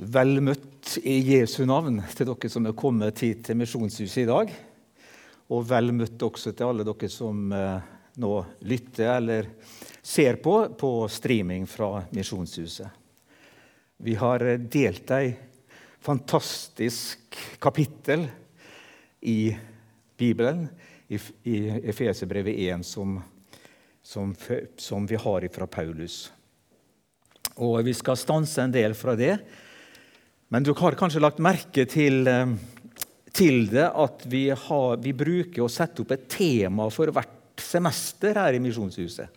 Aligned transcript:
Vel 0.00 0.38
møtt 0.40 0.94
i 1.04 1.18
Jesu 1.20 1.66
navn 1.68 1.98
til 2.16 2.30
dere 2.30 2.48
som 2.48 2.64
er 2.64 2.76
kommet 2.78 3.20
hit 3.20 3.42
til 3.44 3.58
Misjonshuset 3.60 4.22
i 4.22 4.30
dag. 4.30 4.54
Og 5.52 5.66
vel 5.68 5.92
møtt 5.92 6.22
også 6.24 6.54
til 6.56 6.70
alle 6.70 6.86
dere 6.88 7.10
som 7.12 7.52
eh, 7.52 7.90
nå 8.16 8.30
lytter 8.64 9.12
eller 9.18 9.50
ser 10.00 10.40
på 10.40 10.54
på 10.80 10.90
streaming 11.12 11.68
fra 11.68 12.00
Misjonshuset. 12.16 12.88
Vi 14.00 14.16
har 14.16 14.46
delt 14.72 15.12
ei 15.12 15.34
fantastisk 16.00 17.36
kapittel 17.60 18.24
i 19.20 19.52
Bibelen, 20.16 20.68
i 21.44 21.58
Efeserbrevet 21.92 22.56
1, 22.56 22.88
som, 22.88 23.18
som, 24.00 24.32
som 24.80 25.04
vi 25.04 25.20
har 25.20 25.48
fra 25.52 25.66
Paulus. 25.68 26.30
Og 27.60 27.82
Vi 27.84 27.92
skal 27.92 28.16
stanse 28.16 28.62
en 28.64 28.72
del 28.72 28.96
fra 28.96 29.12
det. 29.12 29.34
Men 30.50 30.66
du 30.66 30.72
har 30.74 30.96
kanskje 30.98 31.22
lagt 31.22 31.38
merke 31.38 31.84
til, 31.86 32.24
eh, 32.26 32.54
til 33.30 33.68
det 33.70 33.86
at 33.86 34.24
vi, 34.26 34.48
har, 34.50 34.96
vi, 34.98 35.12
bruker 35.14 35.62
å 35.62 35.70
sette 35.70 36.02
opp 36.02 36.10
et 36.16 36.26
tema 36.32 36.88
for 36.90 37.12
hvert 37.14 37.62
semester 37.62 38.34
her 38.34 38.58
i 38.58 38.62
Misjonshuset. 38.62 39.36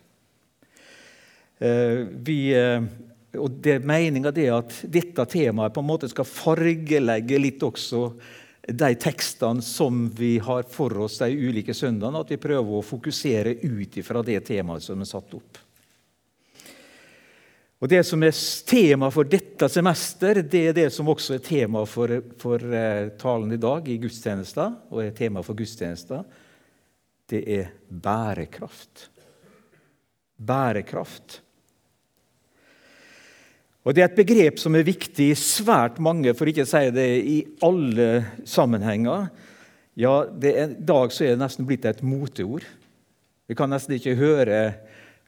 Eh, 1.62 2.00
vi, 2.18 2.38
eh, 2.58 2.82
og 3.38 3.60
det 3.62 3.76
Meninga 3.86 4.32
er 4.34 4.56
at 4.56 4.80
dette 4.90 5.28
temaet 5.30 5.76
på 5.76 5.84
en 5.84 5.92
måte 5.92 6.10
skal 6.10 6.26
fargelegge 6.26 7.38
litt 7.38 7.62
også 7.62 8.08
de 8.66 8.90
tekstene 8.98 9.62
som 9.62 10.08
vi 10.18 10.40
har 10.42 10.66
for 10.66 10.98
oss 11.06 11.20
de 11.22 11.30
ulike 11.30 11.76
søndagene. 11.78 12.24
At 12.26 12.34
vi 12.34 12.42
prøver 12.42 12.80
å 12.80 12.82
fokusere 12.82 13.60
ut 13.62 14.02
ifra 14.02 14.26
det 14.26 14.40
temaet 14.50 14.82
som 14.82 14.98
er 14.98 15.12
satt 15.14 15.38
opp. 15.38 15.62
Og 17.84 17.88
Det 17.92 18.00
som 18.08 18.22
er 18.24 18.32
tema 18.64 19.10
for 19.12 19.28
dette 19.28 19.66
semester, 19.68 20.38
det 20.40 20.60
er 20.70 20.72
det 20.72 20.86
som 20.88 21.10
også 21.12 21.34
er 21.36 21.42
tema 21.44 21.82
for, 21.84 22.14
for 22.40 22.62
uh, 22.64 23.10
talen 23.20 23.52
i 23.52 23.58
dag 23.60 23.90
i 23.92 23.98
gudstjenesten, 24.00 24.78
og 24.88 25.02
er 25.02 25.10
tema 25.12 25.42
for 25.44 25.52
gudstjenesten. 25.58 26.22
Det 27.28 27.42
er 27.44 27.74
bærekraft. 27.84 29.10
Bærekraft. 30.40 31.42
Og 33.84 33.92
Det 33.92 34.00
er 34.00 34.08
et 34.08 34.16
begrep 34.16 34.64
som 34.64 34.80
er 34.80 34.88
viktig 34.88 35.28
i 35.34 35.36
svært 35.36 36.00
mange, 36.00 36.32
for 36.32 36.48
ikke 36.48 36.64
å 36.64 36.72
si 36.72 36.88
det 36.88 37.08
i 37.20 37.38
alle 37.68 38.08
sammenhenger. 38.48 39.28
Ja, 40.00 40.22
I 40.24 40.70
dag 40.80 41.12
så 41.12 41.28
er 41.28 41.36
det 41.36 41.44
nesten 41.44 41.68
blitt 41.68 41.84
et 41.84 42.00
moteord. 42.00 42.64
Vi 43.44 43.60
kan 43.60 43.68
nesten 43.68 43.98
ikke 43.98 44.16
høre 44.16 44.62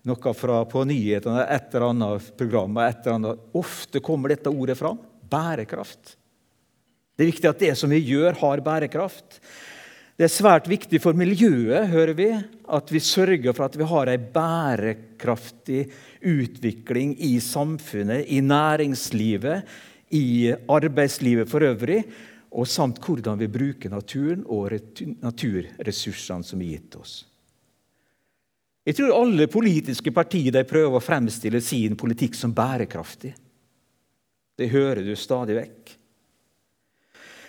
noe 0.06 0.34
fra, 0.36 0.60
på 0.68 0.84
nyhetene, 0.88 1.44
et 1.50 1.74
eller 1.74 1.90
annet 1.90 2.30
program. 2.38 2.78
Et 2.84 3.00
eller 3.02 3.18
annet. 3.18 3.48
Ofte 3.58 4.02
kommer 4.04 4.32
dette 4.32 4.52
ordet 4.52 4.78
fram. 4.78 5.00
Bærekraft. 5.26 6.16
Det 7.16 7.24
er 7.24 7.32
viktig 7.32 7.48
at 7.48 7.62
det 7.64 7.72
som 7.80 7.90
vi 7.90 8.02
gjør, 8.04 8.36
har 8.42 8.62
bærekraft. 8.64 9.40
Det 10.16 10.24
er 10.24 10.32
svært 10.32 10.68
viktig 10.68 10.96
for 11.04 11.16
miljøet 11.16 11.90
hører 11.92 12.16
vi, 12.16 12.30
at 12.72 12.92
vi 12.92 13.00
sørger 13.04 13.52
for 13.52 13.66
at 13.66 13.74
vi 13.76 13.88
har 13.88 14.08
en 14.08 14.30
bærekraftig 14.32 15.82
utvikling 16.24 17.12
i 17.20 17.34
samfunnet, 17.44 18.24
i 18.32 18.40
næringslivet, 18.40 19.68
i 20.16 20.54
arbeidslivet 20.72 21.50
for 21.50 21.66
øvrig, 21.68 22.00
og 22.56 22.68
samt 22.70 23.02
hvordan 23.04 23.36
vi 23.42 23.50
bruker 23.52 23.92
naturen 23.92 24.46
og 24.48 24.72
naturressursene 25.20 26.46
som 26.46 26.62
er 26.64 26.76
gitt 26.78 26.96
oss. 26.96 27.18
Jeg 28.86 28.94
tror 29.00 29.16
alle 29.16 29.48
politiske 29.50 30.12
partier 30.14 30.62
prøver 30.68 30.94
å 30.94 31.02
fremstille 31.02 31.58
sin 31.64 31.96
politikk 31.98 32.36
som 32.38 32.52
bærekraftig. 32.54 33.32
Det 34.56 34.68
hører 34.70 35.02
du 35.02 35.16
stadig 35.18 35.56
vekk. 35.58 35.96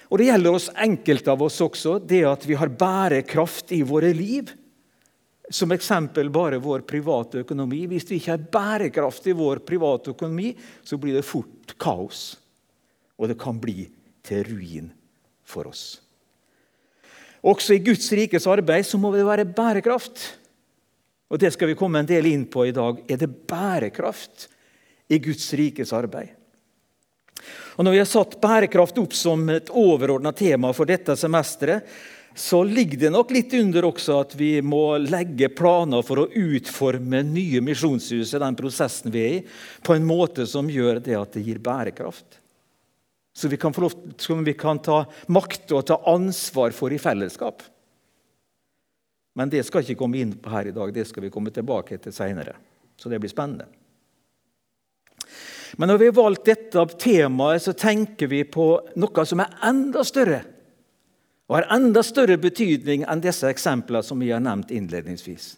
Og 0.08 0.18
Det 0.18 0.30
gjelder 0.30 0.56
oss 0.56 0.70
enkelte 0.72 1.34
av 1.34 1.44
oss 1.44 1.60
også, 1.62 1.98
det 2.00 2.24
at 2.26 2.48
vi 2.48 2.56
har 2.58 2.72
bærekraft 2.72 3.74
i 3.76 3.84
våre 3.86 4.14
liv. 4.16 4.50
Som 5.50 5.72
eksempel 5.72 6.32
bare 6.34 6.60
vår 6.60 6.82
private 6.88 7.44
økonomi. 7.46 7.86
Hvis 7.88 8.10
vi 8.10 8.18
ikke 8.20 8.34
har 8.34 8.50
bærekraft 8.52 9.30
i 9.30 9.36
vår 9.38 9.62
private 9.68 10.12
økonomi, 10.16 10.52
så 10.84 10.98
blir 11.00 11.16
det 11.16 11.28
fort 11.28 11.76
kaos. 11.80 12.34
Og 13.20 13.30
det 13.30 13.38
kan 13.40 13.60
bli 13.60 13.86
til 14.28 14.44
ruin 14.48 14.90
for 15.48 15.70
oss. 15.70 16.02
Også 17.48 17.78
i 17.78 17.84
Guds 17.84 18.10
rikes 18.12 18.48
arbeid 18.50 18.88
så 18.88 19.00
må 19.00 19.14
det 19.14 19.28
være 19.28 19.48
bærekraft. 19.48 20.26
Og 21.28 21.40
Det 21.40 21.52
skal 21.54 21.72
vi 21.72 21.80
komme 21.80 22.00
en 22.00 22.10
del 22.10 22.26
inn 22.30 22.46
på 22.48 22.68
i 22.68 22.76
dag. 22.76 23.00
Er 23.08 23.18
det 23.20 23.48
bærekraft 23.48 24.48
i 25.12 25.20
Guds 25.20 25.50
rikes 25.54 25.94
arbeid? 25.94 26.30
Og 27.78 27.86
Når 27.86 27.92
vi 27.92 28.00
har 28.02 28.10
satt 28.10 28.40
bærekraft 28.42 28.98
opp 28.98 29.14
som 29.14 29.44
et 29.54 29.70
overordna 29.70 30.32
tema 30.32 30.72
for 30.74 30.90
dette 30.90 31.16
semesteret, 31.20 31.84
så 32.38 32.62
ligger 32.64 33.00
det 33.02 33.10
nok 33.14 33.32
litt 33.34 33.54
under 33.58 33.86
også 33.88 34.20
at 34.22 34.34
vi 34.38 34.60
må 34.62 35.00
legge 35.02 35.50
planer 35.50 36.04
for 36.06 36.22
å 36.22 36.28
utforme 36.38 37.24
nye 37.26 37.62
misjonshus 37.66 38.36
i 38.38 38.42
den 38.44 38.58
prosessen 38.58 39.14
vi 39.14 39.24
er 39.24 39.38
i, 39.40 39.46
på 39.82 39.96
en 39.96 40.06
måte 40.06 40.46
som 40.46 40.70
gjør 40.70 41.02
det 41.02 41.18
at 41.18 41.34
det 41.34 41.46
gir 41.48 41.58
bærekraft. 41.64 42.38
Så 43.38 43.50
vi 43.50 43.58
kan, 43.62 43.74
lov, 43.78 43.94
som 44.22 44.46
vi 44.46 44.54
kan 44.58 44.78
ta 44.82 45.04
makt 45.34 45.74
og 45.74 45.88
ta 45.90 45.98
ansvar 46.10 46.74
for 46.78 46.94
i 46.94 47.02
fellesskap. 47.02 47.66
Men 49.38 49.52
det 49.54 49.62
skal 49.68 49.84
ikke 49.84 50.00
komme 50.00 50.18
inn 50.18 50.34
på 50.42 50.50
her 50.50 50.72
i 50.72 50.74
dag. 50.74 50.90
Det 50.94 51.06
skal 51.06 51.28
vi 51.28 51.30
komme 51.34 51.54
tilbake 51.54 52.00
til 52.02 52.14
seinere. 52.16 52.56
Så 52.98 53.10
det 53.10 53.20
blir 53.22 53.30
spennende. 53.30 53.68
Men 55.78 55.92
når 55.92 56.00
vi 56.02 56.08
har 56.10 56.16
valgt 56.18 56.48
dette 56.48 56.86
temaet, 56.98 57.62
så 57.62 57.76
tenker 57.78 58.32
vi 58.32 58.42
på 58.50 58.66
noe 58.98 59.26
som 59.30 59.44
er 59.44 59.60
enda 59.68 60.02
større. 60.08 60.40
Og 61.48 61.60
har 61.60 61.68
enda 61.76 62.02
større 62.04 62.40
betydning 62.42 63.04
enn 63.06 63.22
disse 63.22 63.46
eksemplene 63.52 64.02
som 64.04 64.18
vi 64.20 64.32
har 64.34 64.42
nevnt 64.42 64.74
innledningsvis. 64.74 65.52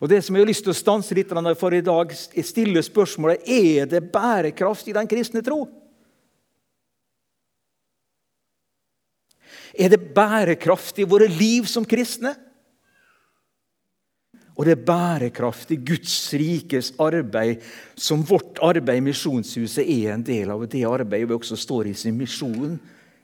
Og 0.00 0.08
Det 0.08 0.22
som 0.24 0.34
jeg 0.34 0.42
har 0.42 0.48
lyst 0.48 0.64
til 0.64 0.72
å 0.72 0.78
stanse 0.78 1.14
litt 1.14 1.30
for 1.60 1.74
i 1.74 1.82
dag, 1.84 2.10
er 2.10 2.42
stille 2.42 2.82
spørsmålet 2.82 3.44
er 3.46 3.86
det 3.86 4.10
bærekraft 4.10 4.88
i 4.88 4.96
den 4.96 5.06
kristne 5.06 5.42
tro. 5.42 5.68
Er 9.78 9.88
det 9.88 10.14
bærekraft 10.14 10.98
i 10.98 11.04
våre 11.04 11.28
liv 11.28 11.68
som 11.70 11.84
kristne? 11.84 12.34
Og 14.62 14.68
det 14.68 14.76
er 14.76 14.84
bærekraft 14.86 15.72
i 15.74 15.80
Guds 15.82 16.14
rikes 16.38 16.92
arbeid, 17.02 17.64
som 17.98 18.20
vårt 18.22 18.60
arbeid 18.62 19.00
i 19.00 19.02
Misjonshuset 19.08 19.82
er 19.82 20.12
en 20.14 20.22
del 20.22 20.52
av. 20.54 20.62
Det 20.70 20.84
arbeidet 20.86 21.32
vi 21.32 21.34
også 21.34 21.58
står 21.58 21.88
i 21.90 21.94
sin 21.98 22.14
misjon, 22.14 22.76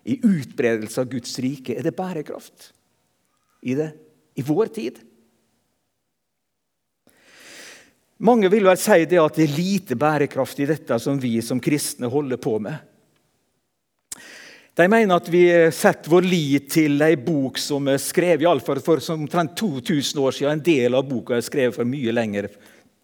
i 0.02 0.16
utbredelse 0.18 0.98
av 0.98 1.06
Guds 1.12 1.36
rike. 1.38 1.76
Er 1.78 1.86
det 1.86 1.94
bærekraft 1.94 2.72
i 3.62 3.76
det 3.78 3.92
i 4.34 4.42
vår 4.50 4.72
tid? 4.80 4.98
Mange 8.18 8.50
vil 8.50 8.66
vel 8.66 8.82
si 8.82 9.04
det 9.06 9.22
at 9.22 9.38
det 9.38 9.46
er 9.46 9.56
lite 9.60 9.94
bærekraft 9.94 10.58
i 10.58 10.66
dette 10.66 10.98
som 10.98 11.22
vi 11.22 11.36
som 11.38 11.62
kristne 11.62 12.10
holder 12.10 12.42
på 12.42 12.56
med. 12.66 12.82
De 14.78 14.86
mener 14.86 15.10
at 15.10 15.26
vi 15.28 15.42
setter 15.74 16.06
vår 16.12 16.26
lit 16.30 16.68
til 16.70 17.02
ei 17.02 17.16
bok 17.18 17.56
som 17.58 17.88
er 17.90 17.98
skrevet 17.98 18.44
i 18.46 18.62
fall 18.62 18.78
for 18.84 19.02
omtrent 19.10 19.56
2000 19.58 20.20
år 20.22 20.36
siden. 20.36 20.52
En 20.52 20.62
del 20.62 20.94
av 20.94 21.08
boka 21.08 21.34
er 21.34 21.42
skrevet 21.42 21.74
for 21.74 21.88
mye 21.88 22.12
lengre, 22.14 22.46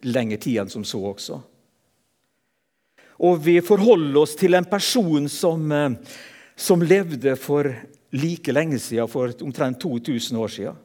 lengre 0.07 0.37
tid 0.39 0.61
enn 0.61 0.71
som 0.71 0.85
så 0.87 1.01
også. 1.09 1.41
Og 3.27 3.43
vi 3.43 3.57
forholder 3.59 4.21
oss 4.21 4.37
til 4.39 4.55
en 4.55 4.67
person 4.71 5.27
som, 5.27 5.71
eh, 5.71 5.97
som 6.55 6.79
levde 6.79 7.35
for 7.35 7.67
like 8.11 8.51
lenge 8.55 8.79
siden, 8.79 9.09
for 9.11 9.33
omtrent 9.43 9.79
2000 9.79 10.37
år 10.37 10.47
siden. 10.47 10.75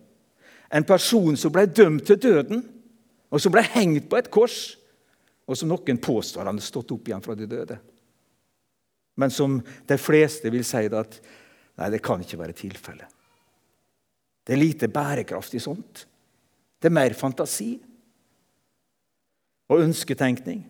En 0.73 0.85
person 0.85 1.37
som 1.37 1.53
ble 1.53 1.67
dømt 1.67 2.07
til 2.07 2.17
døden, 2.17 2.65
og 3.31 3.41
som 3.41 3.53
ble 3.53 3.63
hengt 3.63 4.09
på 4.11 4.19
et 4.19 4.31
kors, 4.31 4.77
og 5.47 5.57
som 5.57 5.69
noen 5.69 5.99
påstår 5.99 6.47
han 6.47 6.59
har 6.59 6.67
stått 6.67 6.91
opp 6.91 7.07
igjen 7.07 7.23
fra 7.23 7.35
de 7.35 7.47
døde 7.47 7.79
men 9.21 9.33
som 9.33 9.59
de 9.61 9.99
fleste 10.01 10.51
vil 10.53 10.65
si 10.67 10.87
at 10.89 11.21
nei, 11.77 11.91
det 11.93 12.03
kan 12.05 12.23
ikke 12.25 12.41
være 12.41 12.57
tilfellet. 12.57 13.17
Det 14.45 14.57
er 14.57 14.61
lite 14.61 14.89
bærekraft 14.91 15.55
i 15.55 15.63
sånt. 15.63 16.05
Det 16.81 16.89
er 16.89 16.97
mer 16.97 17.15
fantasi 17.15 17.75
og 19.71 19.85
ønsketenkning. 19.85 20.65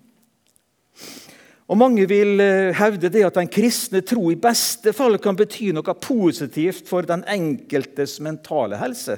Og 1.71 1.79
Mange 1.79 2.03
vil 2.11 2.43
eh, 2.43 2.75
hevde 2.75 3.09
det 3.15 3.23
at 3.29 3.37
den 3.39 3.49
kristne 3.49 4.03
tro 4.03 4.27
i 4.33 4.39
beste 4.43 4.93
fall 4.97 5.21
kan 5.23 5.39
bety 5.39 5.71
noe 5.73 5.95
positivt 6.03 6.91
for 6.91 7.07
den 7.07 7.23
enkeltes 7.31 8.19
mentale 8.27 8.81
helse, 8.81 9.17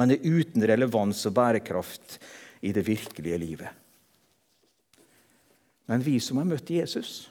men 0.00 0.14
er 0.14 0.24
uten 0.24 0.64
relevans 0.66 1.20
og 1.28 1.36
bærekraft 1.36 2.16
i 2.64 2.72
det 2.72 2.86
virkelige 2.88 3.38
livet. 3.38 3.68
Men 5.92 6.00
vi 6.00 6.16
som 6.16 6.40
har 6.40 6.48
møtt 6.48 6.72
Jesus, 6.72 7.28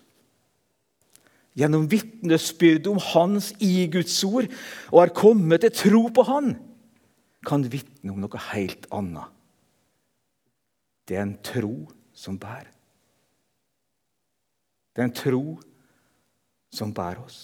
gjennom 1.58 1.88
vitnesbyrd 1.90 2.88
om 2.92 3.00
Hans 3.14 3.52
i 3.62 3.88
Guds 3.94 4.16
ord 4.26 4.50
og 4.92 5.00
har 5.00 5.16
kommet 5.16 5.66
til 5.66 5.76
tro 5.78 6.04
på 6.14 6.26
Han, 6.30 6.56
kan 7.44 7.66
vitne 7.68 8.14
om 8.14 8.22
noe 8.24 8.40
helt 8.54 8.88
annet. 8.96 9.28
Det 11.04 11.18
er 11.18 11.26
en 11.26 11.36
tro 11.44 11.76
som 12.16 12.38
bærer. 12.40 12.70
Det 14.94 15.02
er 15.02 15.10
en 15.10 15.18
tro 15.18 15.44
som 16.74 16.94
bærer 16.96 17.20
oss. 17.20 17.42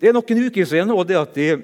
Det 0.00 0.08
er 0.10 0.16
noen 0.16 0.44
uker 0.48 0.66
siden 0.66 0.88
nå 0.90 0.96
det 1.06 1.18
at 1.18 1.36
jeg 1.38 1.60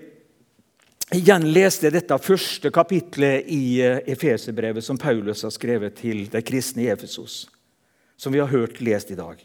igjen 1.16 1.46
leste 1.54 1.90
dette 1.90 2.18
første 2.20 2.70
kapitlet 2.74 3.48
i 3.50 3.80
eh, 3.82 4.02
Efeserbrevet 4.12 4.84
som 4.84 4.98
Paulus 5.00 5.46
har 5.46 5.54
skrevet 5.54 5.96
til 5.98 6.26
de 6.30 6.42
kristne 6.44 6.84
i 6.84 6.90
Efesos, 6.92 7.46
som 8.18 8.34
vi 8.34 8.42
har 8.42 8.52
hørt 8.52 8.82
lest 8.84 9.10
i 9.14 9.18
dag. 9.18 9.40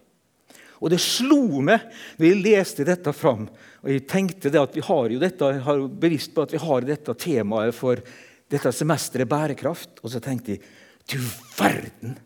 Og 0.84 0.92
Det 0.92 1.00
slo 1.00 1.62
meg 1.64 1.86
når 2.20 2.28
jeg 2.28 2.42
leste 2.44 2.84
dette 2.88 3.14
fram. 3.16 3.48
og 3.82 3.90
Jeg 3.90 4.04
tenkte 4.08 4.52
at 4.60 4.76
vi 4.76 4.84
har 4.84 5.10
jo 5.10 5.20
dette, 5.22 5.52
har 5.64 5.88
bevisst 5.88 6.34
på 6.36 6.44
at 6.44 6.52
vi 6.52 6.60
har 6.60 6.88
dette 6.88 7.16
temaet 7.16 7.76
for 7.76 8.02
dette 8.52 8.72
semesteret 8.76 9.30
bærekraft. 9.30 10.04
Og 10.04 10.12
så 10.12 10.20
tenkte 10.20 10.58
jeg 10.58 10.62
du 11.08 11.20
verden 11.56 12.18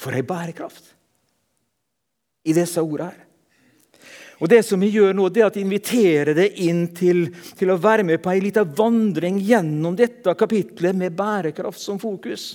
for 0.00 0.16
ei 0.16 0.24
bærekraft 0.24 0.94
i 2.48 2.54
disse 2.56 2.80
ordene 2.80 3.10
her. 3.10 3.26
Og 4.40 4.48
Det 4.48 4.62
som 4.64 4.80
vi 4.80 4.88
gjør 4.88 5.12
nå, 5.12 5.26
det 5.28 5.42
er 5.42 5.50
at 5.50 5.56
jeg 5.58 5.66
inviterer 5.66 6.32
deg 6.36 6.60
inn 6.64 6.86
til, 6.96 7.26
til 7.56 7.72
å 7.72 7.80
være 7.80 8.06
med 8.08 8.22
på 8.24 8.30
ei 8.32 8.40
lita 8.40 8.64
vandring 8.64 9.36
gjennom 9.44 9.96
dette 9.96 10.32
kapitlet 10.32 10.96
med 10.96 11.12
bærekraft 11.16 11.80
som 11.80 12.00
fokus. 12.00 12.54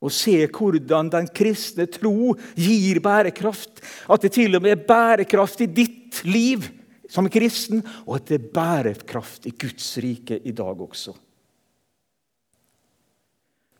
Og 0.00 0.12
se 0.14 0.34
hvordan 0.48 1.10
den 1.12 1.28
kristne 1.36 1.84
tro 1.92 2.34
gir 2.56 3.00
bærekraft. 3.04 3.82
At 4.08 4.24
det 4.24 4.32
til 4.36 4.56
og 4.56 4.64
med 4.64 4.78
er 4.78 4.86
bærekraft 4.88 5.60
i 5.66 5.68
ditt 5.68 6.22
liv 6.24 6.64
som 7.10 7.28
kristen, 7.30 7.82
og 8.06 8.20
at 8.20 8.30
det 8.30 8.38
er 8.38 8.52
bærekraft 8.54 9.48
i 9.50 9.54
Guds 9.58 9.90
rike 10.02 10.38
i 10.46 10.54
dag 10.56 10.80
også. 10.80 11.14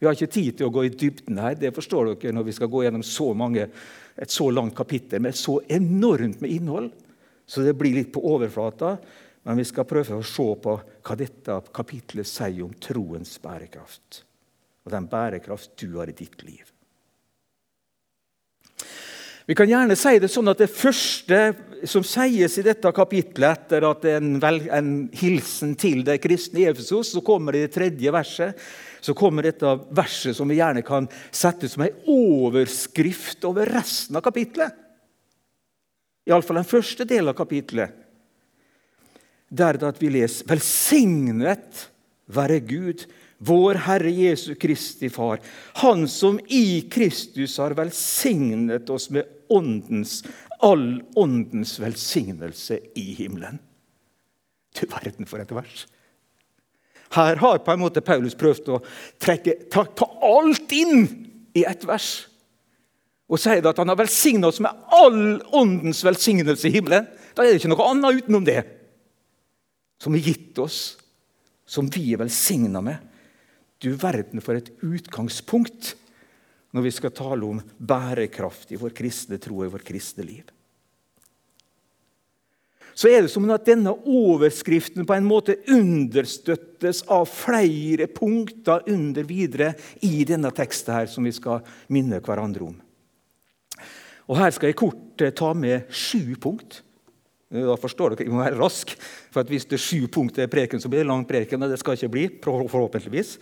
Vi 0.00 0.08
har 0.08 0.16
ikke 0.16 0.32
tid 0.32 0.56
til 0.56 0.66
å 0.70 0.72
gå 0.72 0.86
i 0.86 0.92
dybden 0.96 1.38
her, 1.42 1.58
det 1.60 1.74
forstår 1.76 2.14
dere 2.14 2.32
når 2.32 2.46
vi 2.46 2.54
skal 2.56 2.70
gå 2.72 2.86
gjennom 2.86 3.04
så 3.04 3.26
mange, 3.36 3.66
et 4.16 4.32
så 4.32 4.46
langt 4.48 4.74
kapittel 4.76 5.20
med 5.20 5.36
så 5.36 5.58
enormt 5.68 6.40
med 6.40 6.54
innhold. 6.54 6.88
Så 7.44 7.66
det 7.66 7.76
blir 7.76 7.98
litt 7.98 8.12
på 8.14 8.22
overflata, 8.32 8.94
men 9.44 9.60
vi 9.60 9.66
skal 9.68 9.88
prøve 9.88 10.16
å 10.16 10.24
se 10.24 10.48
på 10.64 10.76
hva 10.80 11.16
dette 11.20 11.60
kapitlet 11.76 12.28
sier 12.28 12.64
om 12.64 12.72
troens 12.80 13.36
bærekraft. 13.42 14.22
Og 14.86 14.92
den 14.94 15.08
bærekraft 15.10 15.74
du 15.80 15.98
har 15.98 16.10
i 16.10 16.16
ditt 16.16 16.42
liv. 16.46 16.66
Vi 19.48 19.56
kan 19.58 19.66
gjerne 19.66 19.96
si 19.98 20.12
det 20.22 20.28
sånn 20.30 20.52
at 20.52 20.60
det 20.62 20.70
første 20.70 21.38
som 21.88 22.04
sies 22.06 22.54
i 22.60 22.62
dette 22.62 22.92
kapitlet, 22.94 23.64
etter 23.64 23.86
at 23.88 24.04
en, 24.12 24.36
en 24.38 24.92
hilsen 25.16 25.72
til 25.80 26.04
de 26.06 26.14
kristne 26.22 26.62
i 26.62 26.68
Efesos, 26.70 27.10
så 27.16 27.22
kommer 27.24 27.56
det 27.56 27.64
i 27.64 27.66
det 27.66 27.74
tredje 27.74 28.14
verset 28.14 28.62
så 29.00 29.14
kommer 29.16 29.44
dette 29.44 29.72
verset 29.96 30.36
som 30.36 30.48
vi 30.48 30.58
gjerne 30.60 30.84
kan 30.86 31.08
sette 31.32 31.68
som 31.68 31.84
en 31.84 32.02
overskrift 32.12 33.44
over 33.48 33.68
resten 33.72 34.18
av 34.18 34.24
kapitlet. 34.24 34.76
Iallfall 36.28 36.60
den 36.60 36.68
første 36.68 37.06
delen 37.08 37.32
av 37.32 37.38
kapitlet. 37.38 37.96
Der 39.50 39.80
det 39.80 39.88
at 39.88 40.02
vi 40.02 40.12
leser 40.12 40.46
'Velsignet 40.46 41.88
være 42.30 42.60
Gud, 42.60 43.06
vår 43.40 43.74
Herre 43.86 44.10
Jesu 44.10 44.54
Kristi 44.54 45.08
Far', 45.10 45.40
Han 45.74 46.08
som 46.08 46.40
i 46.46 46.82
Kristus 46.90 47.58
har 47.58 47.74
velsignet 47.76 48.90
oss 48.90 49.10
med 49.10 49.24
åndens, 49.48 50.24
all 50.58 51.02
åndens 51.16 51.78
velsignelse 51.80 52.78
i 52.94 53.14
himmelen. 53.16 53.58
Du 54.76 54.86
verden 54.86 55.26
for 55.26 55.40
et 55.40 55.52
vers! 55.52 55.86
Her 57.10 57.40
har 57.40 57.58
på 57.58 57.72
en 57.72 57.80
måte 57.80 58.04
Paulus 58.06 58.36
prøvd 58.38 58.68
å 58.70 58.82
trekke, 59.18 59.56
ta, 59.72 59.82
ta 59.84 60.06
alt 60.22 60.70
inn 60.76 61.08
i 61.56 61.64
ett 61.66 61.82
vers. 61.88 62.28
Og 63.30 63.40
sier 63.40 63.66
at 63.66 63.80
han 63.82 63.90
har 63.90 63.98
velsigna 63.98 64.50
oss 64.50 64.60
med 64.62 64.86
all 64.94 65.40
åndens 65.56 66.04
velsignelse 66.06 66.68
i 66.68 66.74
himmelen. 66.76 67.08
Da 67.34 67.42
er 67.42 67.54
det 67.54 67.62
ikke 67.62 67.72
noe 67.72 67.88
annet 67.88 68.22
utenom 68.22 68.46
det 68.46 68.60
som 70.00 70.14
er 70.14 70.24
gitt 70.24 70.58
oss, 70.62 70.98
som 71.66 71.88
vi 71.92 72.12
er 72.14 72.22
velsigna 72.22 72.82
med. 72.84 73.09
Du 73.80 73.92
verden 73.96 74.44
for 74.44 74.58
et 74.58 74.70
utgangspunkt 74.84 75.94
når 76.76 76.86
vi 76.86 76.94
skal 76.94 77.14
tale 77.16 77.46
om 77.48 77.60
bærekraft 77.78 78.70
i 78.70 78.78
vår 78.80 78.94
kristne 78.94 79.40
tro 79.42 79.62
og 79.62 79.68
i 79.68 79.72
vårt 79.72 79.88
kristne 79.88 80.26
liv 80.26 80.48
så 83.00 83.08
er 83.08 83.24
det 83.24 83.30
som 83.32 83.46
at 83.52 83.64
denne 83.64 83.92
overskriften 83.94 85.06
på 85.08 85.14
en 85.16 85.24
måte 85.24 85.56
understøttes 85.72 87.02
av 87.08 87.28
flere 87.32 88.10
punkter 88.12 88.84
under 88.92 89.24
videre 89.24 89.72
i 90.04 90.20
denne 90.28 90.50
teksten 90.52 90.98
her, 90.98 91.08
som 91.08 91.24
vi 91.24 91.32
skal 91.32 91.62
minne 91.92 92.20
hverandre 92.20 92.66
om. 92.66 92.76
Og 94.28 94.36
Her 94.38 94.52
skal 94.54 94.70
jeg 94.70 94.78
kort 94.78 95.24
eh, 95.24 95.32
ta 95.34 95.54
med 95.56 95.88
sju 95.88 96.36
punkt. 96.40 96.82
Da 97.50 97.74
forstår 97.74 98.14
dere, 98.14 98.28
Jeg 98.28 98.32
må 98.32 98.44
være 98.44 98.58
rask, 98.60 98.94
for 99.30 99.42
Hvis 99.42 99.66
det 99.66 99.74
er 99.74 99.82
sju 99.82 100.06
punkter 100.06 100.44
i 100.44 100.50
preken, 100.50 100.80
så 100.80 100.88
blir 100.88 101.02
det 101.02 101.10
lang 101.10 101.26
preken. 101.26 101.62
og 101.62 101.70
det 101.70 101.78
skal 101.78 101.94
ikke 101.94 102.08
bli, 102.08 102.28
forhåpentligvis. 102.42 103.38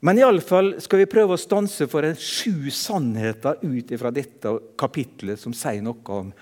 Men 0.00 0.18
i 0.18 0.22
alle 0.24 0.40
fall 0.40 0.80
skal 0.80 1.02
vi 1.02 1.10
prøve 1.12 1.36
å 1.36 1.40
stanse 1.40 1.86
for 1.86 2.02
en 2.02 2.16
sju 2.16 2.70
sannheter 2.72 3.60
ut 3.60 3.92
fra 4.00 4.10
dette 4.10 4.54
kapitlet 4.80 5.38
som 5.38 5.52
sier 5.52 5.82
noe 5.82 6.00
om 6.08 6.32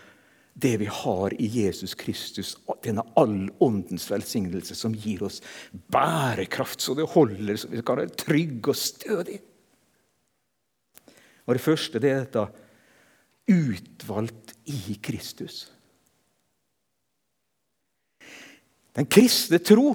det 0.58 0.76
vi 0.78 0.86
har 0.86 1.34
i 1.34 1.46
Jesus 1.46 1.94
Kristus, 1.94 2.56
denne 2.82 3.02
all 3.18 3.48
åndens 3.62 4.08
velsignelse 4.10 4.74
som 4.74 4.94
gir 4.94 5.22
oss 5.26 5.40
bærekraft 5.90 6.82
så 6.82 6.94
det 6.98 7.06
holder, 7.14 7.56
så 7.58 7.70
vi 7.70 7.82
kan 7.82 7.98
være 7.98 8.14
trygge 8.18 8.70
og 8.70 8.78
stødige. 8.78 9.42
Og 11.46 11.54
Det 11.54 11.64
første 11.64 11.98
det 11.98 12.10
er 12.10 12.24
dette 12.26 12.46
utvalgt 13.48 14.54
i 14.66 14.98
Kristus. 15.02 15.77
Den 18.98 19.06
kristne 19.06 19.60
tro, 19.62 19.92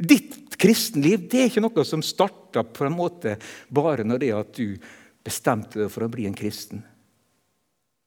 ditt 0.00 0.56
kristenliv, 0.56 1.26
det 1.28 1.42
er 1.42 1.50
ikke 1.50 1.60
noe 1.60 1.84
som 1.84 2.00
starta 2.00 2.62
på 2.64 2.86
en 2.86 2.94
måte 2.96 3.34
bare 3.68 4.06
når 4.06 4.22
det 4.22 4.30
at 4.32 4.52
du 4.56 4.78
bestemte 5.24 5.82
deg 5.82 5.90
for 5.92 6.06
å 6.06 6.12
bli 6.12 6.24
en 6.24 6.36
kristen. 6.36 6.80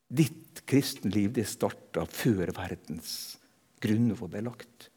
Ditt 0.09 0.63
kristenliv 0.65 1.35
det 1.35 1.45
starta 1.47 2.07
før 2.09 2.49
verdens 2.57 3.37
grunnvoll 3.81 4.31
ble 4.31 4.41
lagt. 4.47 4.87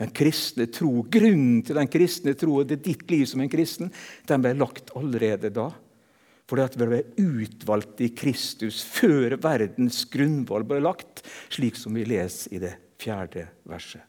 Den 0.00 0.10
kristne 0.16 0.64
tro, 0.72 1.02
Grunnen 1.12 1.60
til 1.66 1.76
den 1.76 1.90
kristne 1.92 2.32
tro 2.38 2.56
og 2.62 2.70
det 2.70 2.78
er 2.78 2.86
ditt 2.86 3.04
liv 3.12 3.26
som 3.28 3.42
en 3.44 3.52
kristen, 3.52 3.92
den 4.26 4.42
ble 4.42 4.54
lagt 4.56 4.88
allerede 4.96 5.52
da. 5.52 5.68
For 6.48 6.58
det 6.58 6.70
at 6.70 6.78
vi 6.80 6.88
ble 6.88 7.02
utvalgt 7.20 8.00
i 8.00 8.08
Kristus 8.16 8.80
før 8.88 9.36
verdens 9.44 10.00
grunnvoll 10.10 10.64
ble 10.64 10.80
lagt, 10.80 11.22
slik 11.52 11.76
som 11.76 11.92
vi 11.92 12.08
leser 12.08 12.56
i 12.56 12.62
det 12.64 12.72
fjerde 13.02 13.48
verset. 13.68 14.02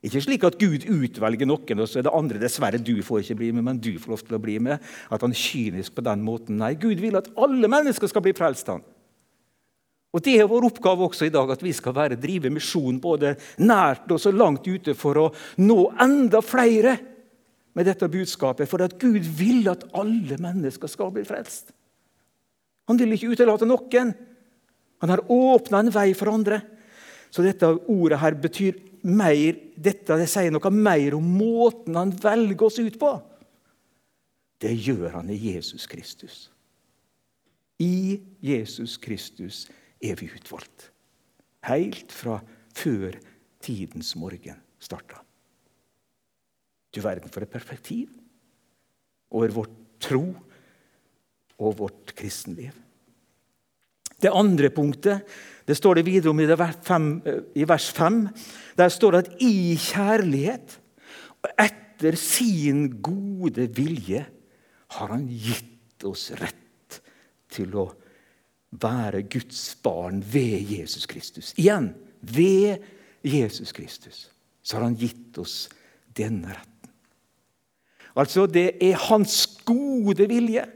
Ikke 0.00 0.22
slik 0.24 0.44
at 0.48 0.56
Gud 0.56 0.86
utvelger 0.88 1.48
noen, 1.48 1.82
og 1.82 1.88
så 1.88 2.00
er 2.00 2.06
det 2.06 2.14
andre 2.16 2.40
dessverre 2.40 2.80
du 2.80 2.94
får 3.04 3.20
ikke 3.20 3.36
bli 3.42 3.50
med, 3.52 3.66
men 3.66 3.80
du 3.82 3.92
får 4.00 4.14
lov 4.14 4.22
til 4.24 4.38
å 4.38 4.40
bli 4.40 4.56
med. 4.64 4.80
At 5.12 5.20
han 5.26 5.34
er 5.34 5.42
kynisk 5.42 5.98
på 5.98 6.04
den 6.06 6.22
måten. 6.24 6.56
Nei, 6.62 6.72
Gud 6.80 7.02
vil 7.02 7.18
at 7.20 7.28
alle 7.36 7.68
mennesker 7.68 8.08
skal 8.08 8.24
bli 8.24 8.32
frelst. 8.36 8.70
han. 8.72 8.80
Og 10.10 10.24
Det 10.24 10.38
er 10.40 10.48
vår 10.48 10.70
oppgave 10.70 11.04
også 11.06 11.28
i 11.28 11.34
dag, 11.34 11.50
at 11.52 11.62
vi 11.62 11.72
skal 11.76 11.94
være, 11.94 12.18
drive 12.18 12.50
misjon 12.50 12.98
både 13.00 13.36
nært 13.62 14.10
og 14.10 14.18
så 14.18 14.32
langt 14.32 14.66
ute 14.66 14.96
for 14.98 15.20
å 15.20 15.28
nå 15.62 15.78
enda 16.00 16.40
flere 16.42 16.96
med 17.76 17.86
dette 17.86 18.08
budskapet. 18.10 18.66
For 18.66 18.82
at 18.82 18.96
Gud 18.98 19.22
vil 19.38 19.68
at 19.70 19.84
alle 19.94 20.40
mennesker 20.40 20.90
skal 20.90 21.12
bli 21.14 21.22
frelst. 21.28 21.70
Han 22.88 22.98
vil 22.98 23.14
ikke 23.14 23.36
utelate 23.36 23.68
noen. 23.68 24.14
Han 25.04 25.12
har 25.12 25.22
åpna 25.28 25.84
en 25.84 25.94
vei 25.94 26.10
for 26.16 26.32
andre. 26.32 26.58
Så 27.30 27.44
dette 27.46 27.68
ordet 27.90 28.18
her 28.20 28.36
betyr 28.38 28.78
mer, 29.06 29.58
dette 29.76 30.16
det 30.18 30.28
sier 30.28 30.52
noe 30.52 30.72
mer 30.74 31.16
om 31.16 31.26
måten 31.38 31.96
han 31.98 32.12
velger 32.12 32.66
oss 32.66 32.80
ut 32.82 32.98
på. 33.00 33.12
Det 34.60 34.72
gjør 34.76 35.16
han 35.16 35.30
i 35.32 35.38
Jesus 35.38 35.86
Kristus. 35.88 36.50
I 37.80 38.20
Jesus 38.44 38.98
Kristus 39.00 39.64
er 40.02 40.18
vi 40.20 40.28
utvalgt. 40.34 40.90
Helt 41.64 42.12
fra 42.12 42.40
før 42.76 43.16
tidens 43.64 44.12
morgen 44.20 44.60
starta. 44.80 45.22
Du 46.90 47.00
verden 47.04 47.30
for 47.32 47.44
et 47.44 47.52
perspektiv 47.52 48.10
over 49.30 49.52
vårt 49.54 49.74
tro 50.02 50.24
og 51.60 51.76
vårt 51.78 52.14
kristenliv. 52.18 52.74
Det 54.20 54.32
andre 54.32 54.70
punktet 54.74 55.26
det 55.70 55.76
står 55.78 56.00
det 56.00 56.06
videre 56.08 56.32
om 56.32 56.40
i, 56.40 57.64
vers 57.68 57.90
5. 57.94 58.20
Der 58.78 58.90
står 58.90 59.14
det 59.14 59.20
at 59.22 59.42
i 59.44 59.76
kjærlighet 59.78 60.78
og 61.44 61.52
etter 61.62 62.16
sin 62.18 62.88
gode 63.04 63.68
vilje 63.76 64.24
har 64.96 65.12
han 65.12 65.28
gitt 65.30 66.04
oss 66.08 66.30
rett 66.40 66.98
til 67.52 67.76
å 67.78 67.86
være 68.82 69.22
Guds 69.30 69.62
barn 69.82 70.20
ved 70.32 70.72
Jesus 70.72 71.06
Kristus. 71.10 71.52
Igjen 71.58 71.92
ved 72.20 72.82
Jesus 73.22 73.72
Kristus 73.76 74.26
så 74.62 74.78
har 74.78 74.88
han 74.88 74.98
gitt 74.98 75.38
oss 75.38 75.68
denne 76.16 76.50
retten. 76.50 76.90
Altså, 78.18 78.48
det 78.50 78.74
er 78.82 78.98
hans 79.06 79.44
gode 79.64 80.26
vilje 80.28 80.66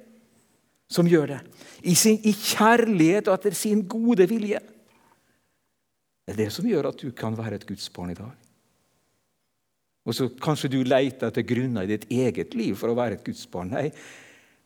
som 0.94 1.08
gjør 1.10 1.34
det. 1.34 1.40
I, 1.82 1.96
sin, 1.98 2.20
I 2.22 2.32
kjærlighet 2.32 3.28
og 3.28 3.38
etter 3.38 3.56
sin 3.58 3.82
gode 3.90 4.28
vilje. 4.30 4.60
Det 6.24 6.34
er 6.34 6.40
det 6.44 6.50
som 6.54 6.66
gjør 6.68 6.92
at 6.92 7.02
du 7.02 7.10
kan 7.16 7.36
være 7.36 7.58
et 7.58 7.66
Guds 7.68 7.90
barn 7.92 8.14
i 8.14 8.18
dag. 8.18 8.32
Og 10.04 10.16
så 10.16 10.28
Kanskje 10.40 10.70
du 10.72 10.82
leter 10.84 11.30
etter 11.30 11.46
grunner 11.48 11.84
i 11.84 11.94
ditt 11.94 12.06
eget 12.12 12.54
liv 12.56 12.76
for 12.78 12.92
å 12.92 12.98
være 12.98 13.18
et 13.18 13.26
Guds 13.26 13.46
barn. 13.50 13.72
Nei, 13.74 13.88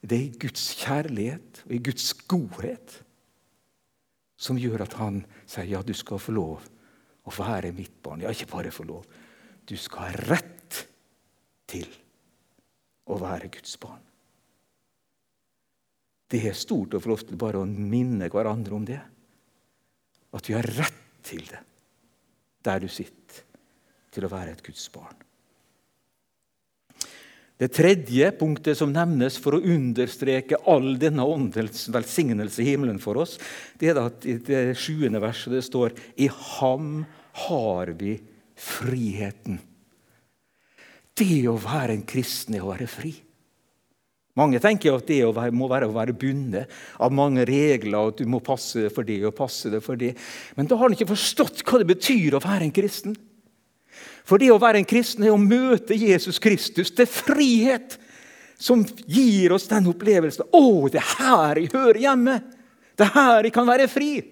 det 0.02 0.16
er 0.16 0.24
i 0.26 0.40
Guds 0.46 0.66
kjærlighet 0.78 1.62
og 1.66 1.74
i 1.74 1.82
Guds 1.88 2.12
godhet 2.30 3.00
som 4.38 4.58
gjør 4.58 4.84
at 4.84 4.94
han 5.00 5.22
sier 5.50 5.72
ja, 5.72 5.82
du 5.82 5.94
skal 5.98 6.20
få 6.22 6.34
lov 6.36 6.66
å 7.26 7.32
være 7.34 7.72
mitt 7.74 7.96
barn. 8.04 8.22
Ja, 8.22 8.30
ikke 8.30 8.50
bare 8.52 8.74
få 8.74 8.86
lov. 8.86 9.06
Du 9.66 9.74
skal 9.76 10.06
ha 10.06 10.26
rett 10.30 10.84
til 11.68 11.88
å 13.10 13.18
være 13.20 13.50
Guds 13.52 13.74
barn. 13.82 14.04
Det 16.28 16.42
er 16.44 16.56
stort 16.56 16.94
å 16.94 17.00
få 17.00 17.12
lov 17.12 17.24
til 17.24 17.40
bare 17.40 17.62
å 17.62 17.68
minne 17.68 18.28
hverandre 18.32 18.76
om 18.76 18.84
det. 18.88 19.00
At 20.36 20.48
vi 20.48 20.56
har 20.56 20.66
rett 20.76 21.04
til 21.24 21.46
det 21.48 21.62
der 22.68 22.82
du 22.82 22.88
sitter, 22.90 23.44
til 24.12 24.26
å 24.26 24.30
være 24.32 24.52
et 24.52 24.64
Guds 24.66 24.84
barn. 24.92 25.16
Det 27.58 27.72
tredje 27.74 28.28
punktet 28.38 28.78
som 28.78 28.92
nevnes 28.94 29.38
for 29.42 29.56
å 29.56 29.62
understreke 29.74 30.60
all 30.70 30.92
denne 31.00 31.24
åndens 31.26 31.88
velsignelse 31.90 32.62
i 32.62 32.68
himmelen 32.68 33.00
for 33.02 33.18
oss, 33.18 33.34
det 33.80 33.90
er 33.90 33.98
at 34.04 34.26
i 34.28 34.36
det 34.46 34.76
sjuende 34.78 35.22
verset 35.22 35.56
det 35.56 35.64
står 35.66 35.96
i 36.22 36.28
ham 36.30 37.00
har 37.48 37.90
vi 37.98 38.14
friheten. 38.58 39.58
Det 41.18 41.40
å 41.50 41.56
være 41.58 41.96
en 41.96 42.06
kristen 42.06 42.54
er 42.54 42.62
å 42.62 42.70
være 42.70 42.86
fri. 42.90 43.16
Mange 44.38 44.60
tenker 44.62 44.94
at 44.94 45.08
det 45.08 45.22
må 45.56 45.66
være 45.70 45.88
å 45.88 45.94
være 45.96 46.14
bundet 46.14 46.70
av 47.02 47.14
mange 47.14 47.42
regler, 47.48 48.12
at 48.12 48.20
du 48.20 48.28
må 48.30 48.38
passe 48.44 48.84
det 48.86 48.92
for 48.94 49.06
det 49.06 49.18
og 49.26 49.34
passe 49.38 49.72
det 49.72 49.80
for 49.82 49.98
det. 49.98 50.12
Men 50.54 50.68
da 50.70 50.78
har 50.78 50.86
han 50.86 50.94
ikke 50.94 51.10
forstått 51.10 51.64
hva 51.66 51.80
det 51.82 51.88
betyr 51.90 52.36
å 52.38 52.44
være 52.44 52.68
en 52.68 52.74
kristen. 52.74 53.16
For 54.28 54.38
det 54.38 54.52
å 54.52 54.60
være 54.60 54.82
en 54.82 54.88
kristen 54.88 55.24
er 55.26 55.34
å 55.34 55.40
møte 55.40 55.96
Jesus 55.96 56.38
Kristus 56.42 56.92
til 56.94 57.08
frihet, 57.10 57.96
som 58.58 58.82
gir 59.06 59.54
oss 59.54 59.68
den 59.70 59.86
opplevelsen. 59.90 60.50
'Å, 60.50 60.90
det 60.90 60.98
er 60.98 61.12
her 61.18 61.60
jeg 61.62 61.72
hører 61.74 62.00
hjemme! 62.02 62.40
Det 62.98 63.06
er 63.06 63.14
her 63.14 63.46
jeg 63.46 63.54
kan 63.54 63.68
være 63.68 63.86
fri!' 63.90 64.26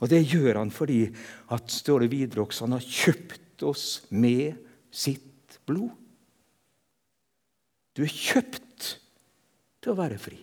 Og 0.00 0.08
det 0.10 0.24
gjør 0.24 0.62
han 0.62 0.72
fordi 0.72 1.04
at, 1.52 1.70
står 1.70 2.04
det 2.04 2.12
videre 2.12 2.42
også, 2.46 2.64
han 2.66 2.78
har 2.78 2.86
kjøpt 2.86 3.64
oss 3.68 3.86
med 4.08 4.56
sitt 4.90 5.58
blod. 5.68 5.92
Du 7.96 8.04
er 8.04 8.12
kjøpt 8.12 8.86
til 9.82 9.92
å 9.92 9.98
være 9.98 10.18
fri 10.20 10.38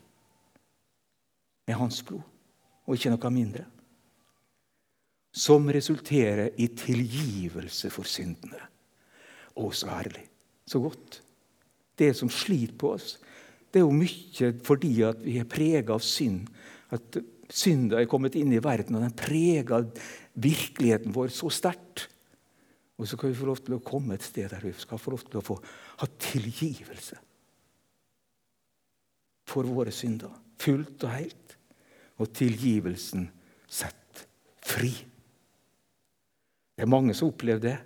med 1.68 1.80
hans 1.80 2.00
blod, 2.08 2.24
og 2.88 2.96
ikke 2.96 3.12
noe 3.12 3.32
mindre. 3.34 3.66
Som 5.38 5.68
resulterer 5.70 6.56
i 6.58 6.70
tilgivelse 6.74 7.92
for 7.94 8.08
syndene. 8.10 8.62
Å, 9.58 9.68
så 9.76 9.92
herlig. 9.92 10.24
Så 10.68 10.82
godt. 10.82 11.20
Det 11.98 12.12
som 12.18 12.32
sliter 12.32 12.78
på 12.80 12.94
oss, 12.96 13.18
det 13.72 13.82
er 13.82 13.86
jo 13.86 13.94
mye 13.94 14.52
fordi 14.66 14.94
at 15.06 15.20
vi 15.22 15.38
er 15.42 15.50
prega 15.50 15.98
av 15.98 16.06
synd. 16.06 16.48
At 16.94 17.20
synda 17.52 18.00
er 18.00 18.10
kommet 18.10 18.38
inn 18.40 18.54
i 18.56 18.64
verden, 18.64 18.98
og 18.98 19.06
den 19.06 19.16
preger 19.18 19.88
virkeligheten 20.40 21.16
vår 21.16 21.32
så 21.36 21.52
sterkt. 21.54 22.08
Og 22.98 23.06
så 23.10 23.20
kan 23.20 23.30
vi 23.30 23.38
få 23.38 23.52
lov 23.52 23.62
til 23.62 23.78
å 23.78 23.84
komme 23.86 24.18
et 24.18 24.26
sted 24.26 24.50
der 24.50 24.64
vi 24.64 24.74
skal 24.78 25.02
få 25.02 25.14
lov 25.14 25.28
til 25.28 25.42
å 25.42 25.46
få 25.46 25.60
ha 26.02 26.10
tilgivelse 26.32 27.20
for 29.48 29.68
våre 29.70 29.94
synder. 29.96 30.34
Fullt 30.60 31.06
og 31.08 31.14
helt. 31.14 31.58
Og 32.18 32.32
tilgivelsen 32.34 33.28
sett 33.70 34.26
fri. 34.66 34.92
Det 36.78 36.86
er 36.86 36.92
mange 36.92 37.16
som 37.18 37.32
opplever 37.32 37.64
det. 37.64 37.78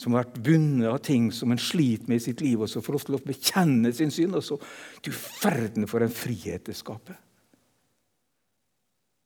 Som 0.00 0.14
har 0.14 0.24
vært 0.24 0.40
bundet 0.46 0.88
av 0.88 1.00
ting 1.04 1.28
som 1.34 1.52
en 1.52 1.60
sliter 1.60 2.08
med 2.08 2.22
i 2.22 2.24
sitt 2.24 2.40
liv, 2.40 2.62
og 2.62 2.70
så 2.72 2.80
får 2.80 2.96
lov 2.96 3.02
til 3.04 3.18
å 3.18 3.24
bekjenne 3.26 3.92
sin 3.92 4.12
synd. 4.14 4.38
Og 4.38 4.46
så 4.46 4.56
Du 5.04 5.10
verden 5.42 5.86
for 5.90 6.02
en 6.02 6.12
frihet 6.12 6.64
det 6.66 6.76
skaper. 6.76 7.18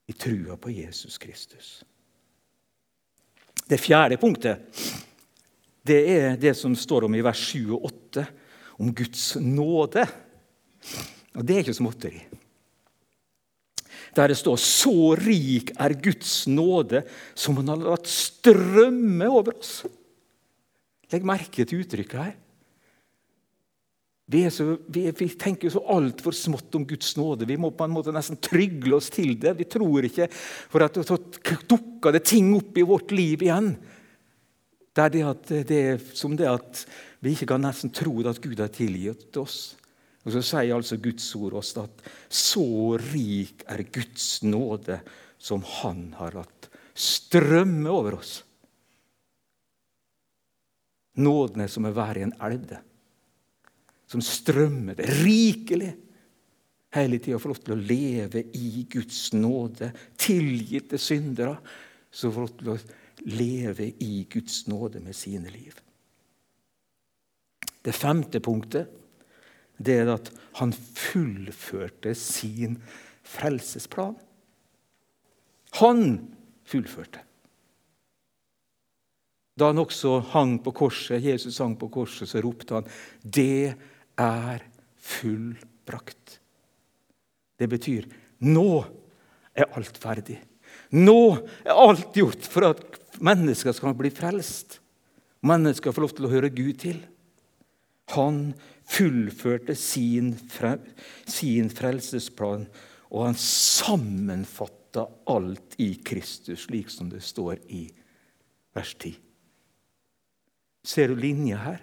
I 0.09 0.13
trua 0.13 0.57
på 0.61 0.71
Jesus 0.75 1.17
Kristus. 1.19 1.85
Det 3.65 3.81
fjerde 3.81 4.19
punktet 4.21 4.75
det 5.85 6.01
er 6.09 6.37
det 6.41 6.55
som 6.57 6.73
står 6.77 7.05
om 7.05 7.15
i 7.15 7.23
vers 7.25 7.41
7 7.53 7.75
og 7.77 7.91
8, 7.91 8.25
om 8.81 8.93
Guds 8.97 9.25
nåde. 9.37 10.07
Og 11.35 11.47
det 11.47 11.57
er 11.57 11.65
ikke 11.65 11.77
småtteri. 11.77 12.23
Der 14.15 14.29
det 14.29 14.37
står 14.37 14.57
'Så 14.57 15.19
rik 15.19 15.73
er 15.79 16.01
Guds 16.01 16.47
nåde, 16.47 17.03
som 17.35 17.57
Han 17.57 17.69
har 17.69 17.77
latt 17.77 18.07
strømme 18.07 19.27
over 19.29 19.53
oss'. 19.53 19.87
Legg 21.11 21.25
merke 21.25 21.65
til 21.65 21.81
uttrykket 21.81 22.25
her. 22.25 22.35
Vi, 24.25 24.41
så, 24.51 24.79
vi, 24.89 25.11
vi 25.11 25.29
tenker 25.37 25.69
så 25.69 25.83
altfor 25.93 26.33
smått 26.33 26.75
om 26.75 26.87
Guds 26.89 27.13
nåde. 27.17 27.45
Vi 27.45 27.59
må 27.61 27.71
på 27.77 27.85
en 27.85 27.93
måte 27.93 28.13
nesten 28.15 28.41
trygle 28.41 28.97
oss 28.97 29.11
til 29.13 29.35
det. 29.37 29.53
Vi 29.59 29.67
tror 29.69 30.07
ikke 30.09 30.31
for 30.33 30.85
at 30.87 30.97
så 31.05 31.19
dukker 31.69 32.13
det 32.13 32.25
ting 32.25 32.55
opp 32.57 32.79
i 32.81 32.87
vårt 32.89 33.13
liv 33.13 33.45
igjen. 33.45 33.75
Det 34.95 35.05
er, 35.05 35.11
det 35.13 35.25
at, 35.29 35.53
det 35.69 35.81
er 35.83 36.01
som 36.17 36.37
det 36.39 36.49
at 36.49 36.87
vi 37.21 37.35
ikke 37.35 37.51
kan 37.53 37.61
nesten 37.67 37.93
tro 37.93 38.17
at 38.25 38.41
Gud 38.41 38.63
har 38.63 38.73
tilgitt 38.73 39.37
oss. 39.37 39.75
Og 40.25 40.33
Så 40.33 40.41
sier 40.43 40.75
altså 40.75 40.97
Guds 40.97 41.27
ord 41.37 41.59
oss 41.61 41.75
at 41.77 42.05
så 42.33 42.97
rik 43.13 43.65
er 43.69 43.85
Guds 43.93 44.43
nåde 44.43 45.01
som 45.39 45.65
Han 45.81 46.15
har 46.17 46.37
latt 46.39 46.71
strømme 46.95 47.91
over 47.91 48.19
oss. 48.21 48.39
Nåden 51.19 51.65
er 51.65 51.71
som 51.71 51.87
å 51.87 51.95
være 51.95 52.23
i 52.23 52.27
en 52.27 52.37
elv, 52.43 52.73
som 54.11 54.23
strømmer 54.23 54.99
det 54.99 55.11
rikelig. 55.23 55.93
Hele 56.95 57.19
tida 57.19 57.41
få 57.43 57.51
lov 57.51 57.61
til 57.63 57.75
å 57.75 57.83
leve 57.83 58.45
i 58.55 58.85
Guds 58.91 59.33
nåde, 59.35 59.91
tilgitte 60.19 60.99
syndere. 61.03 61.57
Så 62.15 62.31
få 62.31 62.45
lov 62.45 62.53
til 62.59 62.71
å 62.71 62.79
leve 63.35 63.89
i 64.03 64.27
Guds 64.31 64.65
nåde 64.71 65.03
med 65.03 65.19
sine 65.19 65.51
liv. 65.51 65.75
Det 67.85 67.95
femte 67.95 68.41
punktet 68.41 69.04
det 69.79 69.99
er 70.03 70.13
at 70.15 70.31
han 70.61 70.73
fullførte 70.73 72.15
sin 72.19 72.79
frelsesplan. 73.27 74.15
Han 75.81 76.05
fullførte. 76.69 77.23
Da 79.55 79.71
han 79.71 79.79
også 79.79 80.19
hang 80.33 80.57
på 80.63 80.73
korset, 80.75 81.23
Jesus 81.23 81.61
hang 81.63 81.77
på 81.79 81.89
korset, 81.93 82.29
så 82.29 82.43
ropte 82.43 82.75
han 82.75 82.87
'Det 83.23 83.75
er 84.19 84.63
fullbrakt'. 84.99 86.39
Det 87.59 87.69
betyr 87.69 88.07
nå 88.41 88.85
er 89.55 89.71
alt 89.77 89.99
ferdig. 89.99 90.41
Nå 90.91 91.39
er 91.65 91.71
alt 91.71 92.15
gjort 92.15 92.43
for 92.43 92.67
at 92.71 92.81
mennesker 93.21 93.73
skal 93.73 93.95
bli 93.95 94.11
frelst. 94.11 94.81
Mennesker 95.45 95.93
får 95.93 96.03
lov 96.03 96.15
til 96.17 96.27
å 96.27 96.33
høre 96.33 96.51
Gud 96.51 96.79
til. 96.83 96.99
Han 98.13 98.53
fullførte 98.85 99.75
sin, 99.79 100.35
sin 101.27 101.71
frelsesplan, 101.73 102.67
og 103.15 103.29
han 103.29 103.39
sammenfatta 103.41 105.07
alt 105.31 105.77
i 105.81 105.95
Kristus, 106.05 106.67
slik 106.67 106.93
som 106.93 107.09
det 107.11 107.23
står 107.25 107.63
i 107.73 107.87
vers 108.75 108.95
10. 108.99 109.15
Ser 110.85 111.11
du 111.11 111.17
linja 111.17 111.59
her? 111.63 111.83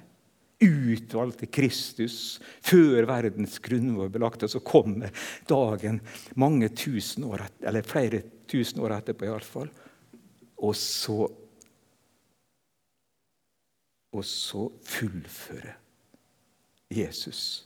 Utvalgte 0.61 1.47
Kristus 1.49 2.37
før 2.61 3.07
verdens 3.09 3.57
grunnvoll 3.63 4.11
ble 4.13 4.21
lagt. 4.21 4.43
Og 4.45 4.51
så 4.53 4.61
kommer 4.61 5.09
dagen 5.49 5.97
mange 6.37 6.69
tusen 6.69 7.25
år 7.25 7.47
etter, 7.47 7.69
eller 7.71 7.87
flere 7.87 8.21
tusen 8.51 8.83
år 8.85 8.99
etterpå 8.99 9.25
iallfall. 9.25 9.71
Og 10.61 10.75
så 10.77 11.23
Og 14.11 14.25
så 14.27 14.65
fullfører 14.83 15.80
Jesus 16.91 17.63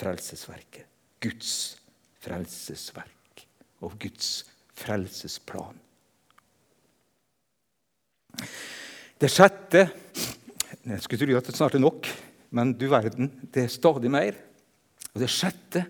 frelsesverket. 0.00 0.86
Guds 1.20 1.76
frelsesverk 2.22 3.44
og 3.84 3.96
Guds 4.00 4.44
frelsesplan. 4.76 5.78
Det 9.16 9.30
sjette 9.32 9.86
Jeg 10.86 11.02
skulle 11.02 11.18
tro 11.18 11.36
at 11.38 11.46
det 11.48 11.56
snart 11.56 11.74
er 11.74 11.82
nok, 11.82 12.06
men 12.54 12.74
du 12.78 12.84
verden, 12.86 13.30
det 13.50 13.64
er 13.64 13.72
stadig 13.72 14.10
mer. 14.12 14.36
Og 15.14 15.22
Det 15.22 15.30
sjette 15.32 15.82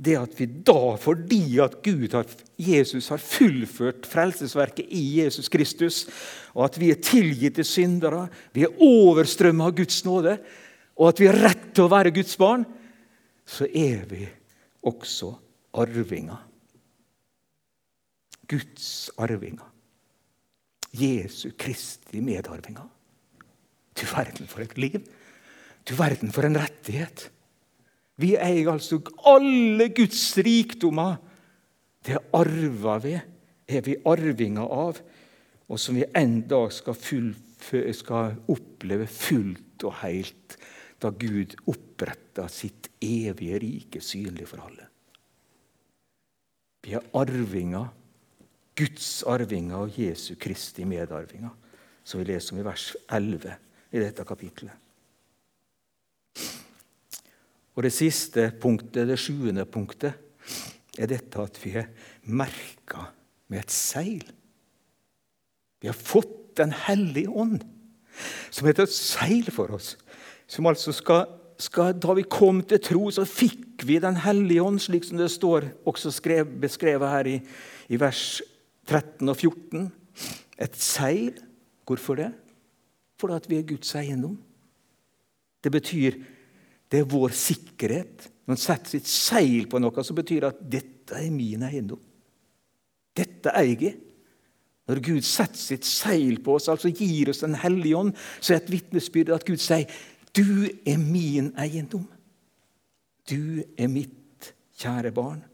det 0.00 0.16
at 0.16 0.34
vi 0.38 0.46
da, 0.46 0.96
fordi 1.00 1.58
at 1.60 1.78
Gud 1.84 2.12
har, 2.16 2.28
Jesus 2.60 3.08
har 3.12 3.20
fullført 3.20 4.08
frelsesverket 4.08 4.88
i 4.88 5.20
Jesus 5.20 5.48
Kristus, 5.52 6.06
og 6.54 6.66
at 6.66 6.78
vi 6.80 6.90
er 6.92 7.00
tilgitt 7.04 7.58
til 7.58 7.68
syndere, 7.68 8.26
vi 8.52 8.64
er 8.64 8.80
overstrømmet 8.80 9.66
av 9.66 9.76
Guds 9.76 10.00
nåde, 10.04 10.36
og 11.00 11.08
at 11.08 11.20
vi 11.22 11.30
har 11.30 11.38
rett 11.48 11.70
til 11.72 11.86
å 11.86 11.92
være 11.92 12.12
Guds 12.12 12.36
barn, 12.36 12.66
så 13.48 13.64
er 13.66 14.04
vi 14.10 14.26
også 14.86 15.32
arvinger. 15.80 16.42
Guds 18.50 19.08
arvinger. 19.16 19.66
Jesu 20.92 21.52
Kristi 21.58 22.20
medarvinger. 22.20 22.88
Du 23.96 24.04
verden 24.10 24.48
for 24.50 24.64
et 24.64 24.76
liv! 24.78 25.00
Du 25.88 25.94
verden 25.96 26.32
for 26.34 26.44
en 26.44 26.58
rettighet! 26.60 27.30
Vi 28.20 28.34
eier 28.36 28.68
altså 28.74 28.98
alle 29.24 29.86
Guds 29.96 30.22
rikdommer. 30.36 31.16
Det 32.04 32.18
arver 32.36 33.00
vi, 33.04 33.14
er 33.70 33.86
vi 33.86 33.96
arvinger 34.04 34.68
av, 34.68 35.00
og 35.70 35.80
som 35.80 35.96
vi 35.96 36.04
en 36.16 36.40
dag 36.50 36.68
skal, 36.74 36.96
full, 36.98 37.32
skal 37.96 38.36
oppleve 38.52 39.08
fullt 39.08 39.86
og 39.88 39.96
helt 40.02 40.58
da 41.00 41.10
Gud 41.10 41.56
oppretta 41.70 42.46
sitt 42.52 42.90
evige 43.00 43.58
rike 43.62 44.02
synlig 44.04 44.48
for 44.50 44.64
alle. 44.66 44.86
Vi 46.84 46.94
er 46.96 47.08
arvinger, 47.16 47.88
Guds 48.76 49.22
arvinger 49.28 49.84
og 49.84 49.98
Jesu 50.00 50.34
Kristi 50.40 50.86
medarvinger, 50.88 51.52
som 52.04 52.20
vi 52.20 52.30
leser 52.30 52.54
om 52.54 52.62
i 52.62 52.64
vers 52.64 52.86
11 53.12 53.56
i 53.92 54.00
dette 54.00 54.24
kapitlet. 54.24 54.72
Og 57.76 57.84
det 57.86 57.92
siste 57.94 58.50
punktet, 58.60 59.08
det 59.08 59.18
sjuende 59.20 59.64
punktet, 59.68 60.16
er 60.98 61.08
dette 61.08 61.40
at 61.40 61.56
vi 61.62 61.76
er 61.80 61.88
merka 62.28 63.06
med 63.48 63.62
et 63.62 63.72
seil. 63.72 64.24
Vi 65.80 65.88
har 65.88 65.96
fått 65.96 66.36
Den 66.58 66.72
hellige 66.74 67.30
ånd, 67.30 67.62
som 68.50 68.66
heter 68.66 68.84
et 68.84 68.92
seil 68.92 69.46
for 69.54 69.70
oss. 69.72 69.94
Som 70.50 70.66
altså 70.66 70.92
skal, 70.94 71.28
skal, 71.62 71.94
Da 71.94 72.14
vi 72.18 72.26
kom 72.26 72.62
til 72.66 72.82
tro, 72.82 73.06
så 73.14 73.26
fikk 73.28 73.86
vi 73.86 74.00
Den 74.02 74.18
hellige 74.24 74.62
ånd, 74.62 74.80
slik 74.82 75.06
som 75.06 75.20
det 75.20 75.30
står 75.30 75.70
også 75.88 76.12
skrev, 76.12 76.50
beskrevet 76.60 77.08
her 77.08 77.30
i, 77.30 77.38
i 77.88 78.00
vers 78.00 78.42
13 78.88 79.28
og 79.28 79.36
14. 79.36 79.86
Et 80.60 80.76
seil. 80.76 81.38
Hvorfor 81.86 82.18
det? 82.18 82.28
Fordi 83.18 83.34
at 83.34 83.48
vi 83.50 83.58
er 83.58 83.66
Guds 83.66 83.94
eiendom. 83.98 84.36
Det 85.64 85.72
betyr 85.72 86.18
det 86.90 87.00
er 87.00 87.08
vår 87.08 87.34
sikkerhet. 87.36 88.28
Når 88.46 88.56
en 88.56 88.60
setter 88.60 88.96
sitt 88.96 89.08
seil 89.10 89.68
på 89.70 89.78
noe, 89.78 90.02
så 90.02 90.14
betyr 90.16 90.40
det 90.42 90.48
at 90.48 90.62
'dette 90.72 91.18
er 91.18 91.30
min 91.30 91.62
eiendom'. 91.62 92.02
Dette 93.16 93.52
eier 93.54 93.82
jeg. 93.82 93.96
Når 94.90 95.02
Gud 95.06 95.22
setter 95.22 95.58
sitt 95.58 95.86
seil 95.86 96.40
på 96.42 96.56
oss, 96.58 96.68
altså 96.68 96.90
gir 96.90 97.30
oss 97.30 97.44
Den 97.44 97.54
hellige 97.54 97.96
ånd, 97.96 98.12
så 98.40 98.54
er 98.54 98.56
et 98.56 98.72
vitnesbyrd 98.72 99.30
at 99.34 99.46
Gud 99.46 99.62
sier 99.62 99.86
'Du 100.32 100.68
er 100.86 100.98
min 100.98 101.52
eiendom'. 101.58 102.08
Du 103.30 103.62
er 103.78 103.88
mitt 103.88 104.54
kjære 104.78 105.12
barn. 105.12 105.44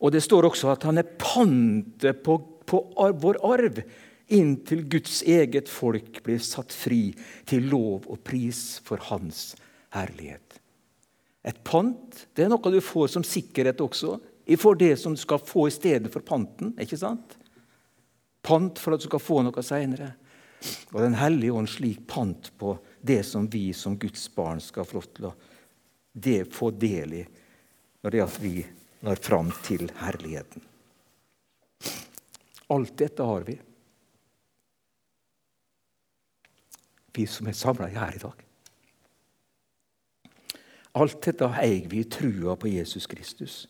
Og 0.00 0.12
Det 0.12 0.22
står 0.22 0.48
også 0.48 0.70
at 0.72 0.82
han 0.82 0.98
er 0.98 1.16
pantet 1.18 2.22
på, 2.24 2.38
på 2.66 2.78
vår 2.96 3.36
arv 3.44 3.82
inntil 4.30 4.86
Guds 4.88 5.22
eget 5.22 5.68
folk 5.68 6.22
blir 6.24 6.38
satt 6.38 6.72
fri 6.72 7.10
til 7.46 7.68
lov 7.68 8.06
og 8.08 8.22
pris 8.24 8.80
for 8.84 9.02
Hans 9.10 9.56
herlighet. 9.92 10.60
Et 11.44 11.56
pant 11.64 12.26
det 12.36 12.44
er 12.44 12.52
noe 12.52 12.72
du 12.72 12.80
får 12.84 13.12
som 13.16 13.26
sikkerhet 13.26 13.80
også 13.80 14.18
for 14.58 14.74
det 14.74 14.96
som 14.98 15.14
du 15.14 15.20
skal 15.20 15.38
få 15.38 15.68
i 15.68 15.74
stedet 15.74 16.10
for 16.12 16.24
panten. 16.26 16.74
ikke 16.80 16.98
sant? 16.98 17.36
Pant 18.42 18.78
for 18.78 18.94
at 18.94 19.02
du 19.02 19.06
skal 19.06 19.22
få 19.22 19.42
noe 19.46 19.62
seinere. 19.62 20.14
Og 20.92 21.00
Den 21.00 21.16
hellige 21.16 21.54
ånd 21.56 21.70
slik 21.70 22.02
pant 22.10 22.50
på 22.60 22.74
det 23.00 23.22
som 23.24 23.46
vi 23.48 23.70
som 23.72 23.96
Guds 23.98 24.26
barn 24.34 24.60
skal 24.60 24.84
få 24.84 24.98
lov 25.00 25.08
til 25.16 25.30
å 25.30 25.34
få 26.52 26.70
del 26.74 27.14
i 27.22 27.24
når 28.00 28.10
det 28.10 28.20
er 28.20 28.26
at 28.26 28.40
vi 28.42 28.54
når 29.00 29.22
fram 29.24 29.50
til 29.64 29.86
herligheten. 30.00 30.64
Alt 32.70 32.96
dette 33.00 33.24
har 33.24 33.44
vi. 33.48 33.56
vi 37.12 37.26
som 37.26 37.48
er 37.48 37.56
samla 37.56 37.90
her 37.92 38.16
i 38.16 38.22
dag. 38.22 38.46
Alt 41.00 41.20
dette 41.26 41.46
eier 41.62 41.86
vi 41.90 42.02
i 42.02 42.08
trua 42.10 42.56
på 42.58 42.70
Jesus 42.70 43.06
Kristus. 43.10 43.62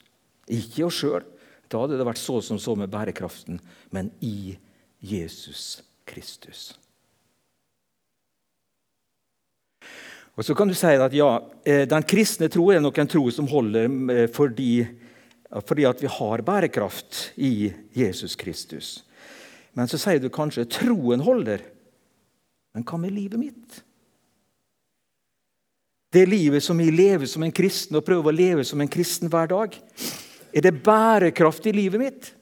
Ikke 0.48 0.86
oss 0.86 1.00
sjøl. 1.02 1.26
Da 1.70 1.82
hadde 1.82 1.98
det 2.00 2.06
vært 2.08 2.20
så 2.20 2.40
som 2.42 2.58
så 2.58 2.74
med 2.78 2.90
bærekraften. 2.90 3.60
Men 3.94 4.10
i 4.24 4.56
Jesus 5.00 5.82
Kristus. 6.10 6.72
Og 10.38 10.44
Så 10.44 10.54
kan 10.56 10.70
du 10.70 10.74
si 10.74 10.86
at 10.86 11.12
ja, 11.12 11.30
eh, 11.68 11.84
den 11.88 12.06
kristne 12.08 12.48
tro 12.48 12.70
er 12.72 12.80
nok 12.80 12.98
en 12.98 13.10
tro 13.10 13.26
som 13.34 13.48
holder 13.50 13.90
eh, 14.14 14.26
fordi, 14.32 14.86
fordi 15.66 15.84
at 15.84 16.00
vi 16.00 16.08
har 16.08 16.42
bærekraft 16.46 17.32
i 17.36 17.72
Jesus 17.92 18.36
Kristus. 18.36 19.04
Men 19.76 19.90
så 19.90 20.00
sier 20.00 20.22
du 20.22 20.30
kanskje 20.32 20.68
troen 20.70 21.20
holder. 21.20 21.62
Men 22.74 22.86
hva 22.86 22.98
med 23.02 23.14
livet 23.14 23.40
mitt? 23.40 23.82
Det 26.10 26.24
livet 26.26 26.64
som 26.64 26.78
jeg 26.80 26.96
lever 26.96 27.28
som 27.30 27.44
en 27.46 27.54
kristen 27.54 28.00
og 28.00 28.06
prøver 28.06 28.32
å 28.32 28.34
leve 28.34 28.64
som 28.66 28.80
en 28.82 28.90
kristen 28.90 29.30
hver 29.30 29.50
dag, 29.52 29.76
er 30.50 30.64
det 30.64 30.80
bærekraft 30.82 31.68
i 31.70 31.74
livet 31.76 32.02
mitt? 32.02 32.32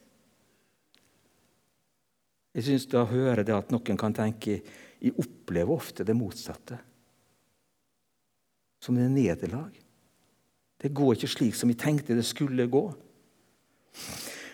Jeg 2.55 2.65
syns 2.65 2.87
da 2.89 3.05
hører 3.05 3.43
det 3.45 3.55
at 3.55 3.73
noen 3.73 3.99
kan 3.99 4.15
tenke 4.15 4.59
jeg 4.99 5.15
opplever 5.15 5.71
ofte 5.71 6.03
det 6.03 6.15
motsatte. 6.17 6.79
Som 8.83 8.97
et 8.99 9.11
nederlag. 9.11 9.71
Det 10.79 10.91
går 10.95 11.15
ikke 11.15 11.31
slik 11.31 11.55
som 11.55 11.71
jeg 11.71 11.79
tenkte 11.79 12.15
det 12.15 12.25
skulle 12.27 12.67
gå. 12.71 12.83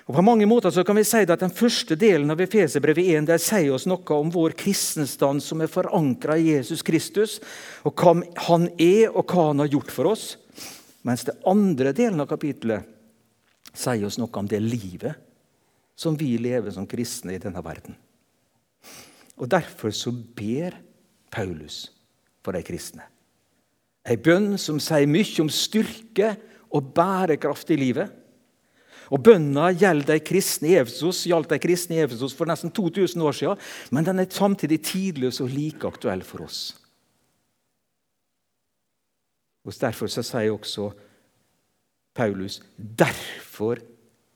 Og 0.05 0.13
På 0.13 0.21
mange 0.21 0.45
måter 0.45 0.69
så 0.69 0.83
kan 0.85 0.97
vi 0.97 1.03
si 1.05 1.23
at 1.25 1.39
Den 1.39 1.53
første 1.53 1.95
delen 1.97 2.29
av 2.29 2.41
Efeserbrevet 2.41 3.09
1 3.17 3.25
der 3.25 3.41
sier 3.41 3.73
oss 3.73 3.87
noe 3.89 4.17
om 4.17 4.29
vår 4.33 4.53
kristenstand 4.57 5.41
som 5.41 5.61
er 5.61 5.71
forankra 5.71 6.37
i 6.37 6.51
Jesus 6.53 6.83
Kristus, 6.85 7.39
og 7.83 7.97
hva 7.97 8.21
han 8.47 8.69
er, 8.77 9.09
og 9.09 9.25
hva 9.25 9.49
han 9.49 9.63
har 9.63 9.71
gjort 9.73 9.93
for 9.93 10.11
oss. 10.13 10.37
Mens 11.05 11.25
den 11.25 11.37
andre 11.45 11.93
delen 11.93 12.21
av 12.21 12.29
kapitlet 12.29 12.85
sier 13.73 14.05
oss 14.05 14.19
noe 14.21 14.29
om 14.37 14.49
det 14.49 14.61
livet 14.61 15.24
som 15.95 16.17
vi 16.19 16.35
lever 16.37 16.73
som 16.75 16.87
kristne 16.87 17.35
i 17.35 17.41
denne 17.41 17.63
verden. 17.63 17.95
Og 19.35 19.49
Derfor 19.51 19.91
så 19.95 20.11
ber 20.11 20.77
Paulus 21.31 21.89
for 22.43 22.55
de 22.55 22.63
kristne. 22.63 23.03
Ei 24.05 24.19
bønn 24.21 24.53
som 24.61 24.77
sier 24.79 25.09
mye 25.09 25.41
om 25.41 25.49
styrke 25.49 26.35
og 26.75 26.93
bærekraft 26.95 27.71
i 27.73 27.79
livet. 27.79 28.11
Og 29.13 29.21
Bønna 29.21 29.69
gjaldt 29.77 30.09
de 30.09 30.17
kristne 30.25 30.71
i 30.71 30.77
Efesos 30.79 32.33
for 32.33 32.49
nesten 32.49 32.71
2000 32.73 33.21
år 33.21 33.37
siden, 33.37 33.61
men 33.93 34.05
den 34.05 34.19
er 34.19 34.29
samtidig 34.29 34.81
tidløs 34.81 35.41
og 35.41 35.53
like 35.53 35.85
aktuell 35.87 36.23
for 36.25 36.45
oss. 36.45 36.73
Og 39.65 39.73
Derfor 39.81 40.09
så 40.09 40.21
sier 40.25 40.53
også 40.53 40.91
Paulus 42.15 42.61
derfor 42.77 43.81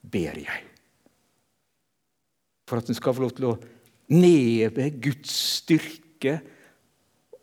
ber 0.02 0.38
jeg. 0.42 0.69
For 2.70 2.78
at 2.78 2.90
en 2.90 2.98
skal 2.98 3.16
få 3.18 3.26
lov 3.26 3.36
til 3.38 3.50
å 3.50 3.58
neve 4.14 4.92
Guds 5.02 5.34
styrke 5.60 6.38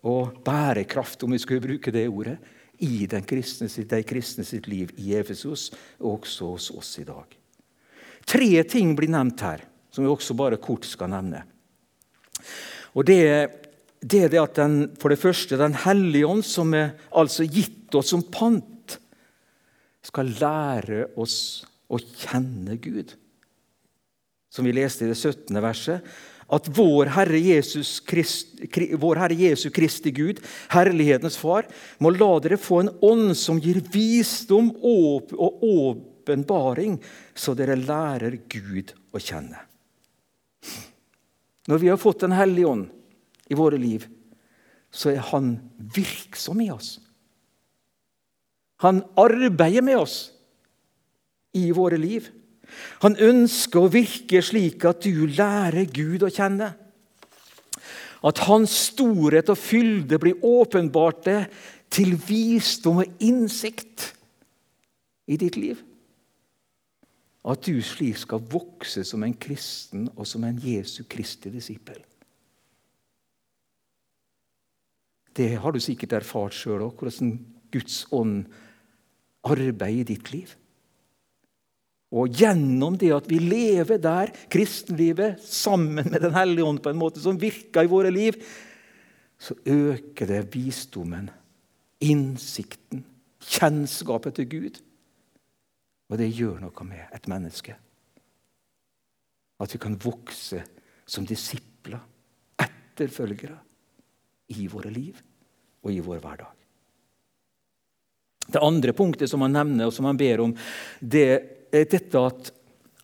og 0.06 0.38
bærekraft, 0.46 1.24
om 1.26 1.34
vi 1.34 1.40
skulle 1.42 1.64
bruke 1.64 1.90
det 1.94 2.06
ordet, 2.06 2.36
i 2.84 3.06
kristne, 3.08 3.68
de 3.68 4.02
kristne 4.04 4.44
sitt 4.44 4.66
liv 4.68 4.92
i 5.00 5.14
Efesos, 5.16 5.70
og 5.98 6.20
også 6.20 6.50
hos 6.52 6.70
oss 6.76 6.90
i 7.00 7.06
dag. 7.08 7.24
Tre 8.26 8.50
ting 8.68 8.92
blir 8.98 9.10
nevnt 9.10 9.40
her, 9.46 9.62
som 9.90 10.04
vi 10.04 10.10
også 10.10 10.36
bare 10.36 10.60
kort 10.60 10.84
skal 10.84 11.10
nevne. 11.10 11.42
Og 12.94 13.04
Det, 13.06 13.22
det 14.00 14.22
er 14.24 14.28
det 14.32 14.42
at 14.42 14.58
den, 14.60 14.76
for 15.00 15.08
det 15.08 15.18
første 15.18 15.56
Den 15.56 15.74
hellige 15.74 16.26
ånd, 16.26 16.44
som 16.44 16.74
er 16.74 16.94
altså 17.10 17.44
gitt 17.44 17.94
oss 17.94 18.12
som 18.12 18.22
pant, 18.22 18.98
skal 20.04 20.30
lære 20.38 21.08
oss 21.18 21.64
å 21.90 21.98
kjenne 21.98 22.76
Gud. 22.78 23.16
Som 24.56 24.64
vi 24.64 24.72
leste 24.72 25.04
i 25.04 25.10
det 25.12 25.18
17. 25.20 25.52
verset 25.60 26.16
at 26.46 26.68
vår 26.70 27.10
Herre, 27.16 27.38
Jesus 27.42 27.98
Krist, 28.06 28.54
vår 28.94 29.18
Herre 29.18 29.34
Jesu 29.34 29.66
Kristi 29.74 30.12
Gud, 30.14 30.38
herlighetens 30.70 31.38
Far, 31.40 31.66
må 31.98 32.12
la 32.14 32.28
dere 32.42 32.58
få 32.60 32.84
en 32.84 32.92
ånd 33.04 33.32
som 33.38 33.58
gir 33.62 33.80
visdom 33.92 34.70
og 34.78 35.32
åpenbaring, 35.66 37.00
så 37.34 37.56
dere 37.58 37.78
lærer 37.80 38.38
Gud 38.46 38.94
å 39.10 39.22
kjenne. 39.22 39.58
Når 41.66 41.82
vi 41.82 41.90
har 41.90 41.98
fått 41.98 42.22
Den 42.22 42.36
hellige 42.36 42.70
ånd 42.70 42.86
i 43.50 43.58
våre 43.58 43.78
liv, 43.78 44.06
så 44.90 45.10
er 45.10 45.26
Han 45.32 45.56
virksom 45.76 46.62
i 46.62 46.70
oss. 46.70 47.00
Han 48.86 49.02
arbeider 49.18 49.82
med 49.82 49.98
oss 49.98 50.30
i 51.56 51.72
våre 51.72 51.98
liv. 51.98 52.28
Han 53.04 53.16
ønsker 53.20 53.82
å 53.82 53.92
virke 53.92 54.42
slik 54.44 54.84
at 54.88 55.04
du 55.04 55.26
lærer 55.28 55.86
Gud 55.92 56.26
å 56.26 56.32
kjenne. 56.32 56.72
At 58.26 58.42
Hans 58.48 58.74
storhet 58.90 59.50
og 59.52 59.60
fylde 59.60 60.18
blir 60.18 60.42
åpenbart 60.44 61.28
til 61.92 62.16
visdom 62.28 63.04
og 63.04 63.22
innsikt. 63.22 64.12
i 65.26 65.34
ditt 65.36 65.56
liv. 65.58 65.80
At 67.50 67.66
du 67.66 67.80
slik 67.82 68.14
skal 68.20 68.44
vokse 68.46 69.02
som 69.02 69.24
en 69.26 69.34
kristen 69.34 70.04
og 70.14 70.26
som 70.26 70.44
en 70.46 70.60
Jesu 70.62 71.02
Kristi 71.10 71.50
disippel. 71.50 71.98
Det 75.34 75.56
har 75.58 75.74
du 75.74 75.80
sikkert 75.82 76.14
erfart 76.20 76.54
sjøl 76.54 76.86
òg, 76.86 76.94
hvordan 76.94 77.34
Guds 77.74 78.04
ånd 78.14 78.46
arbeider 79.42 80.00
i 80.00 80.08
ditt 80.14 80.30
liv. 80.30 80.54
Og 82.14 82.30
gjennom 82.38 82.94
det 83.00 83.10
at 83.16 83.26
vi 83.30 83.40
lever 83.42 83.98
der, 83.98 84.30
kristenlivet, 84.52 85.42
sammen 85.42 86.06
med 86.06 86.22
Den 86.22 86.36
hellige 86.36 86.64
ånd 86.64 86.82
på 86.82 86.92
en 86.92 87.00
måte 87.00 87.22
som 87.22 87.38
virker 87.40 87.84
i 87.84 87.90
våre 87.90 88.12
liv, 88.14 88.38
så 89.38 89.56
øker 89.66 90.30
det 90.30 90.54
visdommen, 90.54 91.28
innsikten, 92.00 93.02
kjennskapet 93.42 94.38
til 94.38 94.48
Gud. 94.48 94.78
Og 96.06 96.20
det 96.20 96.30
gjør 96.30 96.60
noe 96.62 96.86
med 96.86 97.10
et 97.12 97.26
menneske. 97.28 97.74
At 99.58 99.72
vi 99.72 99.80
kan 99.82 99.98
vokse 99.98 100.62
som 101.06 101.26
disipler, 101.26 102.00
etterfølgere, 102.60 103.58
i 104.54 104.68
våre 104.70 104.92
liv 104.94 105.16
og 105.82 105.90
i 105.90 105.98
vår 105.98 106.20
hverdag. 106.22 106.52
Det 108.46 108.62
andre 108.62 108.92
punktet 108.94 109.30
som 109.30 109.42
han 109.42 109.56
nevner 109.56 109.88
og 109.88 109.94
som 109.94 110.06
han 110.06 110.18
ber 110.18 110.44
om, 110.44 110.52
det 111.02 111.55
dette 111.72 112.20
at, 112.20 112.52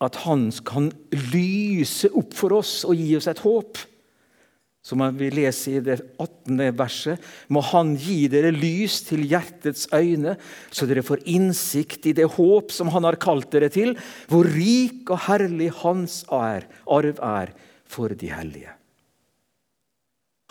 at 0.03 0.21
han 0.25 0.49
kan 0.65 0.91
lyse 1.33 2.11
opp 2.13 2.35
for 2.37 2.59
oss 2.59 2.81
og 2.87 2.95
gi 2.99 3.15
oss 3.17 3.29
et 3.31 3.43
håp 3.43 3.81
som 4.83 4.99
vi 5.15 5.29
leser 5.31 5.77
i 5.77 5.83
det 5.83 5.95
18. 6.19 6.59
verset, 6.75 7.19
må 7.47 7.63
Han 7.71 7.95
gi 7.95 8.27
dere 8.31 8.51
lys 8.51 8.99
til 9.07 9.23
hjertets 9.31 9.87
øyne, 9.95 10.35
så 10.75 10.87
dere 10.89 11.05
får 11.07 11.23
innsikt 11.31 12.09
i 12.11 12.15
det 12.17 12.27
håp 12.35 12.71
som 12.75 12.91
Han 12.91 13.07
har 13.07 13.15
kalt 13.15 13.49
dere 13.55 13.71
til, 13.71 13.95
hvor 14.27 14.43
rik 14.43 15.07
og 15.07 15.23
herlig 15.29 15.71
Hans 15.79 16.23
er, 16.27 16.67
arv 16.83 17.23
er 17.23 17.55
for 17.87 18.11
de 18.11 18.33
hellige. 18.33 18.75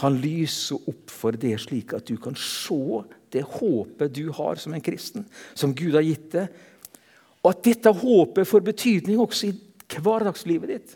Han 0.01 0.17
lyser 0.19 0.81
opp 0.89 1.13
for 1.13 1.37
det 1.39 1.55
slik 1.63 1.93
at 1.95 2.09
du 2.09 2.17
kan 2.19 2.35
se 2.35 3.05
det 3.33 3.45
håpet 3.59 4.17
du 4.17 4.33
har 4.35 4.59
som 4.59 4.73
en 4.75 4.83
kristen, 4.83 5.29
som 5.55 5.77
Gud 5.77 5.95
har 5.95 6.09
gitt 6.09 6.33
deg, 6.33 6.49
og 7.43 7.51
at 7.51 7.63
dette 7.67 7.91
håpet 7.91 8.49
får 8.49 8.67
betydning 8.67 9.21
også 9.21 9.51
i 9.51 9.55
hverdagslivet 10.03 10.71
ditt. 10.71 10.93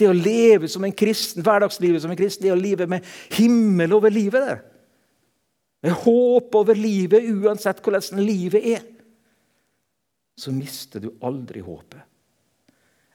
Det 0.00 0.08
å 0.08 0.16
leve 0.16 0.68
som 0.70 0.84
en 0.86 0.96
kristen, 0.96 1.44
hverdagslivet 1.44 2.00
som 2.02 2.12
en 2.12 2.18
kristen, 2.18 2.46
det 2.46 2.54
å 2.54 2.60
leve 2.60 2.86
med 2.88 3.04
himmel 3.36 3.92
over 3.98 4.12
livet. 4.12 4.46
der. 4.46 4.62
Med 5.82 5.92
håp 5.92 6.54
over 6.54 6.74
livet, 6.74 7.26
uansett 7.28 7.82
hvordan 7.82 8.22
livet 8.24 8.64
er. 8.64 8.84
Så 10.36 10.52
mister 10.52 11.00
du 11.00 11.10
aldri 11.20 11.60
håpet. 11.60 12.00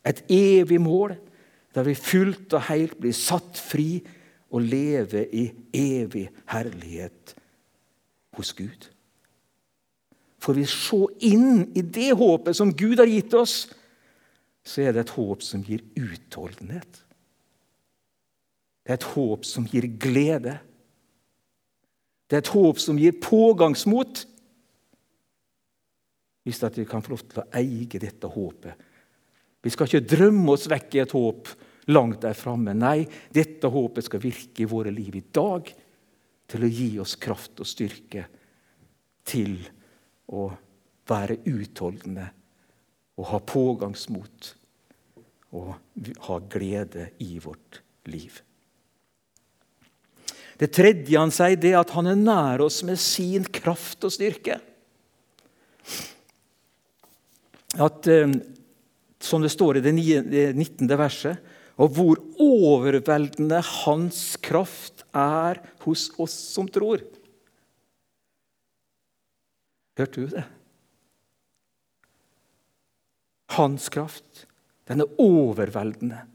Et 0.05 0.21
evig 0.29 0.77
mål 0.81 1.15
der 1.73 1.83
vi 1.87 1.95
fullt 1.97 2.53
og 2.53 2.67
helt 2.69 2.99
blir 3.01 3.15
satt 3.17 3.57
fri 3.57 3.97
og 4.53 4.61
lever 4.61 5.31
i 5.33 5.45
evig 5.73 6.27
herlighet 6.53 7.33
hos 8.37 8.53
Gud. 8.53 8.94
Får 10.45 10.53
vi 10.53 10.65
se 10.69 10.99
inn 11.25 11.63
i 11.73 11.81
det 11.81 12.11
håpet 12.19 12.57
som 12.57 12.69
Gud 12.77 12.99
har 13.01 13.09
gitt 13.09 13.33
oss, 13.33 13.65
så 14.65 14.83
er 14.83 14.93
det 14.93 15.05
et 15.05 15.15
håp 15.15 15.41
som 15.45 15.63
gir 15.65 15.81
utholdenhet. 15.97 17.01
Det 18.85 18.93
er 18.93 18.99
et 18.99 19.11
håp 19.15 19.45
som 19.49 19.65
gir 19.65 19.87
glede. 19.97 20.59
Det 22.29 22.37
er 22.37 22.43
et 22.43 22.53
håp 22.53 22.81
som 22.81 22.97
gir 23.01 23.17
pågangsmot. 23.21 24.25
Hvis 26.45 26.61
vi 26.75 26.85
kan 26.85 27.01
få 27.01 27.15
lov 27.15 27.23
til 27.25 27.41
å 27.41 27.47
eie 27.57 28.01
dette 28.01 28.29
håpet. 28.29 28.85
Vi 29.65 29.73
skal 29.73 29.89
ikke 29.89 30.09
drømme 30.13 30.53
oss 30.53 30.67
vekk 30.69 30.93
i 30.93 31.01
et 31.01 31.15
håp 31.17 31.49
langt 31.89 32.21
der 32.21 32.37
framme. 32.37 32.75
Nei, 32.77 33.07
dette 33.33 33.69
håpet 33.73 34.05
skal 34.05 34.21
virke 34.21 34.61
i 34.61 34.69
våre 34.69 34.93
liv 34.93 35.17
i 35.17 35.25
dag 35.25 35.71
til 36.45 36.65
å 36.65 36.69
gi 36.69 36.91
oss 37.01 37.15
kraft 37.17 37.65
og 37.65 37.69
styrke 37.69 38.27
til 39.25 39.57
å 40.31 40.49
være 41.09 41.39
utholdende 41.45 42.29
og 43.15 43.29
ha 43.31 43.39
pågangsmot 43.39 44.51
og 45.55 45.73
ha 46.27 46.39
glede 46.51 47.09
i 47.23 47.37
vårt 47.39 47.79
liv. 48.11 48.41
Det 50.55 50.71
tredje 50.71 51.19
han 51.19 51.33
sier, 51.35 51.57
det 51.59 51.73
er 51.73 51.81
at 51.81 51.93
han 51.95 52.07
er 52.11 52.19
nær 52.19 52.63
oss 52.65 52.81
med 52.87 52.99
sin 53.01 53.43
kraft 53.43 54.05
og 54.07 54.13
styrke. 54.15 54.57
At, 57.75 58.07
eh, 58.07 58.31
som 59.19 59.43
det 59.43 59.51
står 59.51 59.77
i 59.79 59.83
det 59.83 59.95
19. 59.95 60.87
verset, 60.95 61.39
og 61.75 61.91
hvor 61.91 62.21
overveldende 62.39 63.59
hans 63.83 64.37
kraft 64.39 65.03
er 65.11 65.59
hos 65.83 66.07
oss 66.21 66.35
som 66.55 66.69
tror. 66.71 67.03
Hørte 69.95 70.21
du 70.21 70.27
det? 70.31 70.43
Hans 73.55 73.87
kraft, 73.89 74.45
den 74.89 75.03
er 75.03 75.19
overveldende 75.21 76.25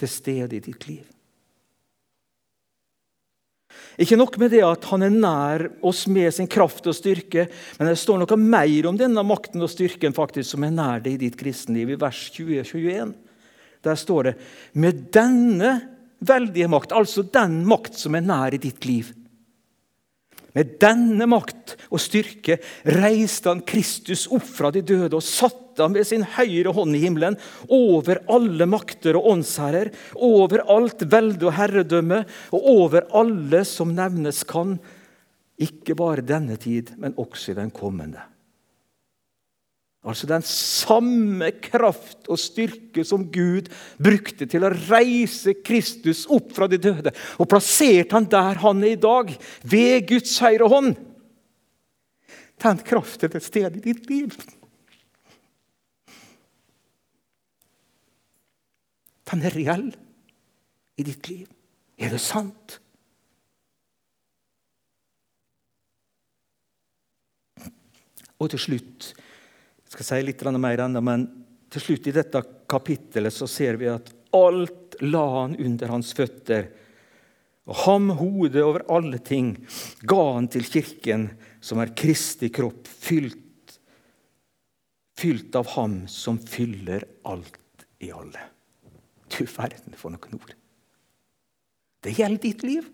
til 0.00 0.10
stede 0.10 0.58
i 0.58 0.62
ditt 0.64 0.88
liv. 0.88 1.04
Ikke 4.00 4.16
nok 4.16 4.36
med 4.40 4.52
det 4.54 4.62
at 4.64 4.86
han 4.90 5.04
er 5.04 5.12
nær 5.12 5.64
oss 5.84 6.06
med 6.10 6.32
sin 6.34 6.48
kraft 6.50 6.86
og 6.88 6.96
styrke, 6.96 7.46
men 7.78 7.90
det 7.90 7.98
står 8.00 8.22
noe 8.22 8.38
mer 8.40 8.88
om 8.88 8.98
denne 8.98 9.24
makten 9.26 9.62
og 9.64 9.70
styrken 9.72 10.16
faktisk 10.16 10.54
som 10.54 10.66
er 10.66 10.74
nær 10.74 11.04
deg 11.04 11.16
i 11.16 11.22
ditt 11.26 11.38
kristenliv, 11.40 11.92
i 11.92 12.00
vers 12.00 12.24
20-21. 12.34 13.14
Der 13.82 13.98
står 13.98 14.30
det 14.30 14.34
med 14.80 15.06
denne 15.14 15.74
veldige 16.22 16.70
makt, 16.70 16.94
altså 16.96 17.24
den 17.26 17.62
makt 17.68 17.98
som 17.98 18.16
er 18.16 18.24
nær 18.24 18.54
i 18.54 18.62
ditt 18.62 18.86
liv. 18.88 19.10
Med 20.56 20.74
denne 20.82 21.26
makt 21.30 21.76
og 21.88 22.00
styrke 22.02 22.58
reiste 22.84 23.48
han 23.48 23.62
Kristus 23.64 24.26
opp 24.28 24.44
fra 24.44 24.72
de 24.74 24.82
døde 24.84 25.16
og 25.16 25.24
satte 25.24 25.80
ham 25.80 25.94
ved 25.96 26.04
sin 26.08 26.26
høyre 26.34 26.74
hånd 26.76 26.96
i 26.96 27.00
himmelen 27.06 27.38
over 27.72 28.20
alle 28.32 28.66
makter 28.68 29.16
og 29.16 29.30
åndsherrer, 29.32 29.92
over 30.16 30.64
alt 30.74 31.06
velde 31.08 31.48
og 31.48 31.56
herredømme 31.56 32.24
og 32.52 32.68
over 32.74 33.08
alle 33.16 33.62
som 33.68 33.94
nevnes 33.96 34.42
kan, 34.48 34.76
ikke 35.62 35.96
bare 35.96 36.24
denne 36.26 36.58
tid, 36.60 36.92
men 37.00 37.16
også 37.16 37.52
i 37.52 37.58
den 37.58 37.72
kommende. 37.72 38.31
Altså 40.02 40.26
den 40.26 40.42
samme 40.42 41.52
kraft 41.62 42.26
og 42.26 42.40
styrke 42.42 43.04
som 43.06 43.28
Gud 43.30 43.68
brukte 44.02 44.48
til 44.50 44.66
å 44.66 44.72
reise 44.74 45.54
Kristus 45.62 46.24
opp 46.26 46.50
fra 46.56 46.66
de 46.70 46.80
døde, 46.82 47.12
og 47.38 47.50
plasserte 47.50 48.16
han 48.16 48.26
der 48.30 48.58
han 48.64 48.82
er 48.82 48.96
i 48.96 48.98
dag, 48.98 49.30
ved 49.62 50.08
Guds 50.10 50.34
høyre 50.42 50.66
hånd. 50.72 50.96
Den 52.62 52.82
kraften 52.86 53.28
er 53.28 53.36
til 53.36 53.46
stede 53.46 53.78
i 53.78 53.84
ditt 53.86 54.10
liv. 54.10 54.34
Den 59.30 59.46
er 59.46 59.54
reell 59.54 59.88
i 60.98 61.06
ditt 61.06 61.30
liv. 61.30 61.46
Er 61.94 62.10
det 62.10 62.20
sant? 62.20 62.80
Og 68.42 68.50
til 68.50 68.66
slutt 68.66 69.14
jeg 69.92 69.98
skal 69.98 70.06
si 70.08 70.22
litt 70.24 70.42
mer 70.56 70.80
enda, 70.80 71.02
men 71.04 71.26
til 71.68 71.82
slutt 71.84 72.06
i 72.08 72.14
dette 72.16 72.40
kapittelet 72.64 73.34
så 73.34 73.44
ser 73.44 73.76
vi 73.76 73.90
at 73.92 74.06
alt 74.32 74.96
la 75.04 75.24
han 75.34 75.56
under 75.60 75.92
hans 75.92 76.14
føtter. 76.16 76.70
Og 77.68 77.76
ham, 77.84 78.08
hodet 78.16 78.64
over 78.64 78.86
alle 78.88 79.20
ting, 79.20 79.52
ga 80.00 80.22
han 80.38 80.48
til 80.48 80.64
kirken, 80.64 81.28
som 81.60 81.82
er 81.84 81.92
Kristi 81.92 82.48
kropp, 82.48 82.88
fylt, 82.88 83.76
fylt 85.20 85.60
av 85.60 85.68
ham 85.76 86.06
som 86.08 86.40
fyller 86.40 87.04
alt 87.28 87.84
i 88.00 88.08
alle. 88.16 88.48
Du 89.28 89.44
verden 89.44 89.92
for 89.92 90.16
noen 90.16 90.40
ord. 90.40 90.56
Det 92.00 92.16
gjelder 92.16 92.48
ditt 92.48 92.64
liv. 92.64 92.88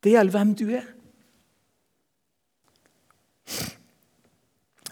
Det 0.00 0.16
gjelder 0.16 0.40
hvem 0.40 0.56
du 0.56 0.70
er. 0.80 0.94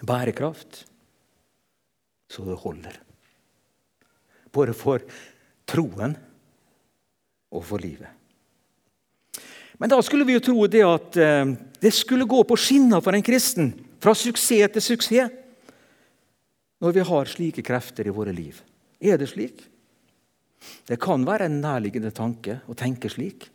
Bærekraft 0.07 0.83
så 2.27 2.43
det 2.45 2.59
holder. 2.59 2.99
Både 4.51 4.75
for 4.75 5.03
troen 5.67 6.15
og 7.51 7.63
for 7.65 7.81
livet. 7.81 8.09
Men 9.77 9.91
da 9.91 9.99
skulle 10.01 10.25
vi 10.25 10.35
jo 10.35 10.43
tro 10.43 10.65
det 10.67 10.83
at 10.85 11.17
eh, 11.21 11.51
det 11.81 11.93
skulle 11.93 12.27
gå 12.29 12.41
på 12.49 12.57
skinner 12.57 13.03
for 13.03 13.15
en 13.15 13.25
kristen. 13.25 13.71
Fra 14.01 14.13
suksess 14.17 14.73
til 14.73 14.83
suksess. 14.83 15.33
Når 16.81 16.93
vi 16.93 17.05
har 17.09 17.29
slike 17.29 17.63
krefter 17.65 18.09
i 18.09 18.13
våre 18.13 18.33
liv. 18.33 18.57
Er 19.01 19.17
det 19.17 19.29
slik? 19.31 19.63
Det 20.85 20.97
kan 21.01 21.25
være 21.25 21.47
en 21.47 21.61
nærliggende 21.61 22.11
tanke 22.13 22.59
å 22.69 22.75
tenke 22.77 23.09
slik. 23.09 23.47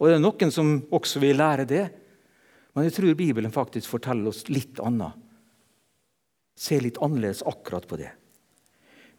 Og 0.00 0.08
det 0.08 0.16
er 0.16 0.22
noen 0.22 0.52
som 0.52 0.78
også 0.92 1.20
vil 1.20 1.40
lære 1.40 1.66
det. 1.68 1.86
Men 2.74 2.86
jeg 2.86 2.96
tror 2.96 3.18
Bibelen 3.18 3.54
faktisk 3.54 3.90
forteller 3.90 4.30
oss 4.30 4.44
litt 4.50 4.80
annet. 4.84 5.16
Ser 6.60 6.84
litt 6.84 7.00
annerledes 7.02 7.42
akkurat 7.48 7.86
på 7.88 7.98
det. 8.00 8.12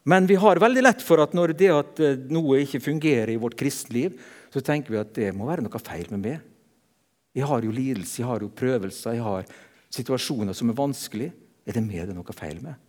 Men 0.04 0.26
vi 0.30 0.38
har 0.42 0.62
veldig 0.62 0.82
lett 0.82 1.02
for 1.06 1.22
at 1.22 1.36
når 1.38 1.54
det 1.58 1.72
at 1.74 2.00
eh, 2.02 2.22
noe 2.34 2.62
ikke 2.64 2.82
fungerer 2.82 3.34
i 3.34 3.42
vårt 3.42 3.58
kristenliv, 3.60 4.16
så 4.54 4.64
tenker 4.66 4.94
vi 4.94 5.02
at 5.02 5.12
det 5.18 5.30
må 5.38 5.50
være 5.50 5.66
noe 5.66 5.82
feil 5.84 6.08
med 6.14 6.24
meg. 6.26 6.48
Jeg 7.38 7.48
har 7.48 7.64
jo 7.64 7.74
lidelse, 7.74 8.22
jeg 8.22 8.28
har 8.28 8.44
jo 8.44 8.50
prøvelser, 8.52 9.16
jeg 9.16 9.26
har 9.26 9.52
situasjoner 9.94 10.58
som 10.58 10.72
er 10.72 10.80
vanskelig. 10.80 11.30
Er 11.68 11.78
det 11.78 11.84
meg 11.86 12.10
det 12.10 12.16
noe 12.18 12.36
feil 12.36 12.58
med? 12.64 12.80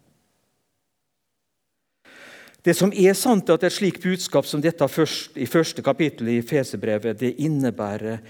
Det 2.62 2.74
som 2.78 2.92
er 2.94 3.14
sant, 3.18 3.48
er 3.50 3.58
at 3.58 3.66
et 3.66 3.74
slikt 3.74 4.04
budskap 4.04 4.46
som 4.46 4.62
dette 4.62 4.86
først, 4.86 5.34
i 5.34 5.48
første 5.50 5.82
kapittel 5.82 6.30
i 6.30 6.42
Fesebrevet, 6.46 7.24
innebærer, 7.42 8.22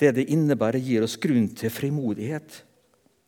det 0.00 0.14
det 0.16 0.26
innebærer, 0.32 0.80
gir 0.80 1.04
oss 1.04 1.18
grunn 1.20 1.48
til 1.56 1.72
frimodighet. 1.72 2.62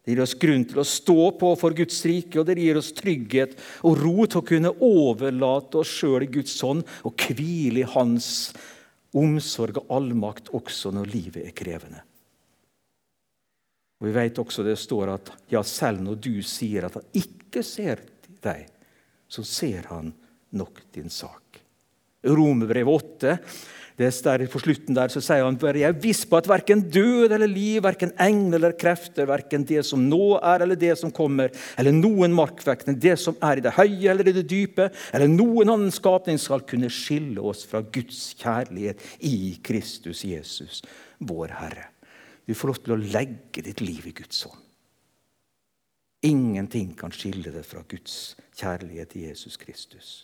Det 0.02 0.14
gir 0.14 0.22
oss 0.24 0.34
grunn 0.34 0.64
til 0.66 0.80
å 0.82 0.86
stå 0.88 1.28
på 1.38 1.52
for 1.60 1.76
Guds 1.78 2.00
rike, 2.08 2.40
og 2.40 2.48
det 2.48 2.58
gir 2.58 2.78
oss 2.80 2.90
trygghet 2.96 3.54
og 3.86 4.00
ro 4.00 4.26
til 4.26 4.40
å 4.40 4.46
kunne 4.48 4.72
overlate 4.82 5.82
oss 5.82 5.92
sjøl 6.00 6.24
i 6.26 6.30
Guds 6.32 6.56
hånd 6.64 6.82
og 7.06 7.26
hvile 7.28 7.84
i 7.84 7.90
Hans 7.92 8.32
omsorg 9.14 9.82
og 9.82 9.92
allmakt 9.92 10.50
også 10.56 10.90
når 10.96 11.12
livet 11.12 11.44
er 11.44 11.54
krevende. 11.54 12.02
Og 14.00 14.08
Vi 14.08 14.16
vet 14.16 14.40
også 14.42 14.64
det 14.66 14.78
står 14.80 15.12
at 15.12 15.30
ja, 15.52 15.62
selv 15.62 16.02
når 16.02 16.18
du 16.18 16.34
sier 16.42 16.88
at 16.88 16.98
han 16.98 17.06
ikke 17.14 17.62
ser 17.62 18.02
deg, 18.42 18.66
så 19.30 19.44
ser 19.46 19.86
han 19.92 20.10
nok 20.58 20.82
din 20.96 21.12
sak. 21.12 21.41
Romerbrevet 22.22 22.92
8 22.92 23.38
det 23.96 24.10
der 24.24 24.46
På 24.48 24.60
slutten 24.60 24.96
der 24.96 25.12
så 25.12 25.20
sier 25.22 25.44
han 25.44 25.58
bare 25.60 25.82
jeg 25.82 25.92
er 25.92 26.00
viss 26.00 26.24
på 26.28 26.38
at 26.38 26.48
verken 26.48 26.80
død 26.90 27.34
eller 27.34 27.50
liv, 27.50 27.82
verken 27.84 28.12
engel 28.20 28.56
eller 28.58 28.76
krefter, 28.78 29.26
verken 29.28 29.66
det 29.68 29.84
som 29.86 30.00
nå 30.08 30.38
er 30.38 30.64
eller 30.64 30.78
det 30.80 30.96
som 30.98 31.12
kommer, 31.12 31.52
eller 31.78 31.92
noen 31.92 32.32
markvektning, 32.32 32.98
det 32.98 33.18
som 33.20 33.36
er 33.42 33.60
i 33.60 33.64
det 33.64 33.74
høye 33.76 34.10
eller 34.10 34.28
i 34.28 34.34
det 34.36 34.46
dype, 34.48 34.88
eller 35.12 35.28
noen 35.28 35.74
annen 35.74 35.92
skapning, 35.92 36.40
skal 36.40 36.64
kunne 36.68 36.90
skille 36.92 37.40
oss 37.40 37.66
fra 37.68 37.82
Guds 37.84 38.32
kjærlighet 38.40 39.04
i 39.28 39.58
Kristus 39.62 40.24
Jesus, 40.24 40.82
vår 41.20 41.54
Herre. 41.60 41.88
Du 42.48 42.56
får 42.56 42.72
lov 42.72 42.82
til 42.82 42.96
å 42.96 43.02
legge 43.02 43.62
ditt 43.62 43.84
liv 43.84 44.08
i 44.08 44.16
Guds 44.16 44.42
hånd. 44.48 44.58
Ingenting 46.22 46.92
kan 46.94 47.12
skille 47.14 47.50
det 47.50 47.64
fra 47.66 47.82
Guds 47.90 48.36
kjærlighet 48.54 49.16
i 49.18 49.26
Jesus 49.28 49.58
Kristus. 49.58 50.22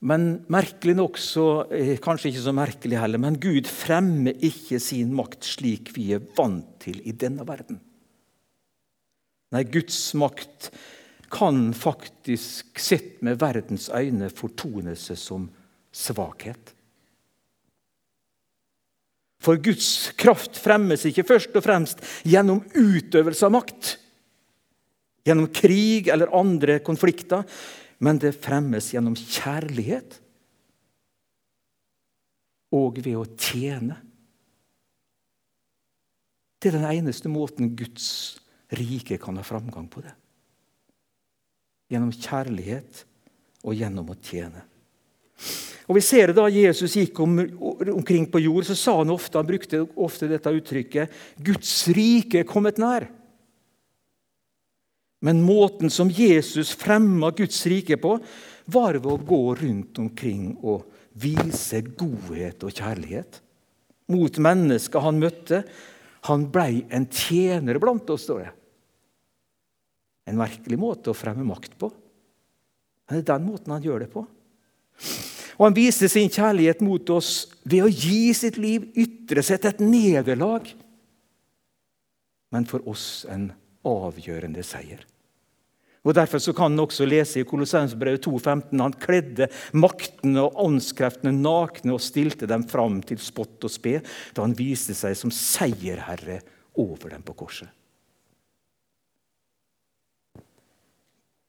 Men 0.00 0.44
merkelig 0.46 0.94
nok, 0.94 1.18
så, 1.18 1.66
eh, 1.74 1.96
kanskje 1.98 2.30
ikke 2.30 2.44
så 2.44 2.54
merkelig 2.54 3.00
heller, 3.00 3.18
men 3.18 3.38
Gud 3.40 3.66
fremmer 3.66 4.36
ikke 4.38 4.78
sin 4.80 5.10
makt 5.12 5.42
slik 5.42 5.90
vi 5.96 6.12
er 6.14 6.22
vant 6.36 6.78
til 6.78 7.00
i 7.04 7.12
denne 7.12 7.46
verden. 7.46 7.80
Nei, 9.50 9.64
Guds 9.64 10.14
makt 10.14 10.70
kan 11.30 11.72
faktisk, 11.74 12.78
sett 12.78 13.22
med 13.22 13.40
verdens 13.40 13.88
øyne, 13.88 14.30
fortone 14.30 14.94
seg 14.96 15.18
som 15.18 15.48
svakhet. 15.92 16.74
For 19.42 19.56
Guds 19.56 20.12
kraft 20.18 20.58
fremmes 20.58 21.04
ikke 21.08 21.26
først 21.26 21.54
og 21.56 21.64
fremst 21.64 22.02
gjennom 22.26 22.62
utøvelse 22.74 23.46
av 23.46 23.54
makt, 23.54 23.96
gjennom 25.26 25.50
krig 25.54 26.08
eller 26.12 26.32
andre 26.34 26.78
konflikter, 26.84 27.44
men 27.98 28.18
det 28.22 28.36
fremmes 28.38 28.92
gjennom 28.94 29.16
kjærlighet 29.18 30.20
og 32.74 33.00
ved 33.02 33.16
å 33.18 33.24
tjene. 33.34 33.96
Det 36.58 36.70
er 36.70 36.78
den 36.78 36.88
eneste 36.90 37.30
måten 37.30 37.72
Guds 37.78 38.38
rike 38.74 39.18
kan 39.22 39.38
ha 39.38 39.44
framgang 39.46 39.86
på 39.90 40.02
det. 40.04 40.14
Gjennom 41.88 42.12
kjærlighet 42.12 43.04
og 43.64 43.78
gjennom 43.78 44.10
å 44.12 44.18
tjene. 44.20 44.64
Og 45.88 45.96
vi 45.96 46.02
ser 46.04 46.28
det 46.28 46.36
Da 46.36 46.48
Jesus 46.52 46.98
gikk 46.98 47.20
om, 47.24 47.38
omkring 47.94 48.26
på 48.28 48.42
jord, 48.42 48.66
så 48.68 48.76
sa 48.76 48.98
han 48.98 49.14
ofte, 49.14 49.38
han 49.38 49.48
brukte 49.48 49.86
ofte 49.96 50.28
dette 50.28 50.52
uttrykket 50.52 51.14
'Guds 51.40 51.88
rike 51.96 52.42
er 52.42 52.50
kommet 52.50 52.76
nær'. 52.76 53.08
Men 55.24 55.42
måten 55.42 55.90
som 55.90 56.10
Jesus 56.10 56.70
fremma 56.78 57.32
Guds 57.34 57.64
rike 57.66 57.98
på, 57.98 58.18
var 58.70 58.98
ved 59.00 59.10
å 59.10 59.18
gå 59.18 59.42
rundt 59.58 59.98
omkring 59.98 60.52
og 60.62 60.86
vise 61.18 61.80
godhet 61.98 62.62
og 62.62 62.74
kjærlighet 62.76 63.40
mot 64.12 64.40
mennesker 64.40 65.04
han 65.04 65.20
møtte. 65.20 65.62
Han 66.28 66.48
blei 66.52 66.82
en 66.94 67.06
tjener 67.12 67.78
blant 67.80 68.08
oss, 68.10 68.26
står 68.26 68.46
det. 68.46 68.52
En 70.28 70.40
merkelig 70.40 70.78
måte 70.80 71.12
å 71.12 71.16
fremme 71.16 71.46
makt 71.46 71.78
på. 71.80 71.90
Men 73.08 73.20
det 73.20 73.24
er 73.24 73.30
den 73.38 73.48
måten 73.48 73.72
han 73.72 73.84
gjør 73.84 74.04
det 74.04 74.10
på. 74.12 74.24
Og 75.58 75.64
han 75.64 75.76
viste 75.76 76.10
sin 76.10 76.30
kjærlighet 76.30 76.82
mot 76.84 77.10
oss 77.10 77.48
ved 77.64 77.86
å 77.86 77.90
gi 77.90 78.34
sitt 78.36 78.58
liv, 78.60 78.90
ytre 78.98 79.42
seg 79.44 79.62
til 79.62 79.72
et 79.72 79.80
nederlag. 79.82 80.68
Men 82.54 82.68
for 82.68 82.84
oss 82.88 83.24
en 83.30 83.50
avgjørende 83.86 84.64
seier. 84.66 85.04
Og 86.06 86.14
Derfor 86.16 86.40
så 86.40 86.54
kan 86.56 86.72
han 86.72 86.80
også 86.80 87.04
lese 87.08 87.42
i 87.42 87.46
Kolossensbrevet 87.48 88.22
2,15 88.24 88.80
han 88.80 88.94
kledde 89.02 89.48
maktene 89.76 90.46
og 90.46 90.60
åndskreftene 90.64 91.34
nakne 91.34 91.96
og 91.96 92.00
stilte 92.00 92.48
dem 92.48 92.64
fram 92.70 93.00
til 93.04 93.20
spott 93.20 93.66
og 93.66 93.72
spe 93.72 93.98
da 94.32 94.46
han 94.46 94.56
viste 94.56 94.96
seg 94.96 95.16
som 95.18 95.32
seierherre 95.34 96.38
over 96.78 97.12
dem 97.12 97.26
på 97.26 97.34
korset. 97.42 97.68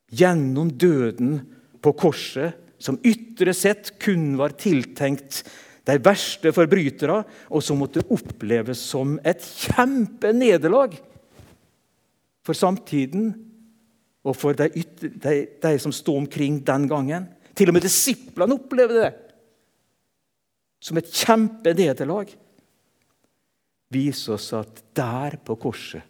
Gjennom 0.09 0.73
døden 0.73 1.37
på 1.79 1.93
korset 1.93 2.57
som 2.81 2.97
ytre 3.05 3.53
sett 3.53 3.93
kun 4.01 4.33
var 4.39 4.55
tiltenkt 4.57 5.43
de 5.89 5.95
verste 6.03 6.51
forbrytere, 6.53 7.21
og 7.49 7.63
som 7.65 7.79
måtte 7.81 8.03
oppleves 8.13 8.81
som 8.91 9.17
et 9.27 9.41
kjempenederlag 9.41 10.97
for 12.49 12.57
samtiden 12.57 13.29
og 14.25 14.33
for 14.35 14.57
de, 14.57 14.65
ytter, 14.81 15.13
de, 15.21 15.33
de 15.62 15.73
som 15.81 15.93
sto 15.93 16.15
omkring 16.17 16.59
den 16.65 16.88
gangen. 16.89 17.29
Til 17.53 17.69
og 17.69 17.75
med 17.77 17.85
disiplene 17.85 18.57
opplevde 18.57 19.03
det 19.03 19.12
som 20.81 20.97
et 20.97 21.12
kjempenederlag. 21.12 22.31
Viser 23.93 24.38
oss 24.38 24.53
at 24.57 24.81
der 24.97 25.38
på 25.45 25.57
korset, 25.62 26.05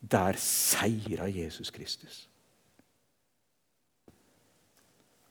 der 0.00 0.36
seira 0.40 1.28
Jesus 1.32 1.72
Kristus 1.72 2.24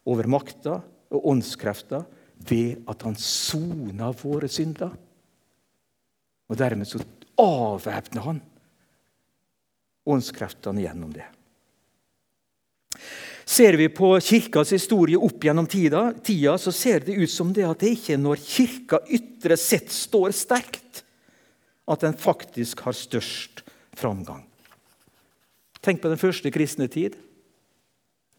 over 0.03 0.27
makta 0.27 0.81
og 1.13 1.27
åndskrefta 1.31 2.01
ved 2.49 2.81
at 2.91 3.05
han 3.05 3.15
sona 3.15 4.09
våre 4.19 4.49
synder. 4.51 4.89
Og 6.51 6.57
dermed 6.59 6.89
så 6.89 6.99
avvæpna 7.39 8.25
han 8.25 8.41
åndskreftene 10.09 10.83
gjennom 10.83 11.13
det. 11.13 11.25
Ser 13.45 13.75
vi 13.77 13.89
på 13.91 14.13
Kirkas 14.23 14.71
historie 14.73 15.19
opp 15.19 15.43
gjennom 15.43 15.67
tida, 15.67 16.13
tida, 16.23 16.55
så 16.57 16.71
ser 16.71 17.03
det 17.03 17.17
ut 17.19 17.31
som 17.31 17.51
det 17.53 17.65
at 17.67 17.83
det 17.83 17.91
ikke 17.97 18.15
er 18.15 18.23
når 18.23 18.39
Kirka 18.39 19.01
ytre 19.11 19.57
sett 19.59 19.91
står 19.91 20.31
sterkt, 20.35 21.03
at 21.83 22.05
den 22.05 22.15
faktisk 22.15 22.85
har 22.85 22.95
størst 22.95 23.65
framgang. 23.99 24.45
Tenk 25.83 25.99
på 25.99 26.11
den 26.11 26.21
første 26.21 26.51
kristne 26.55 26.87
tid 26.87 27.17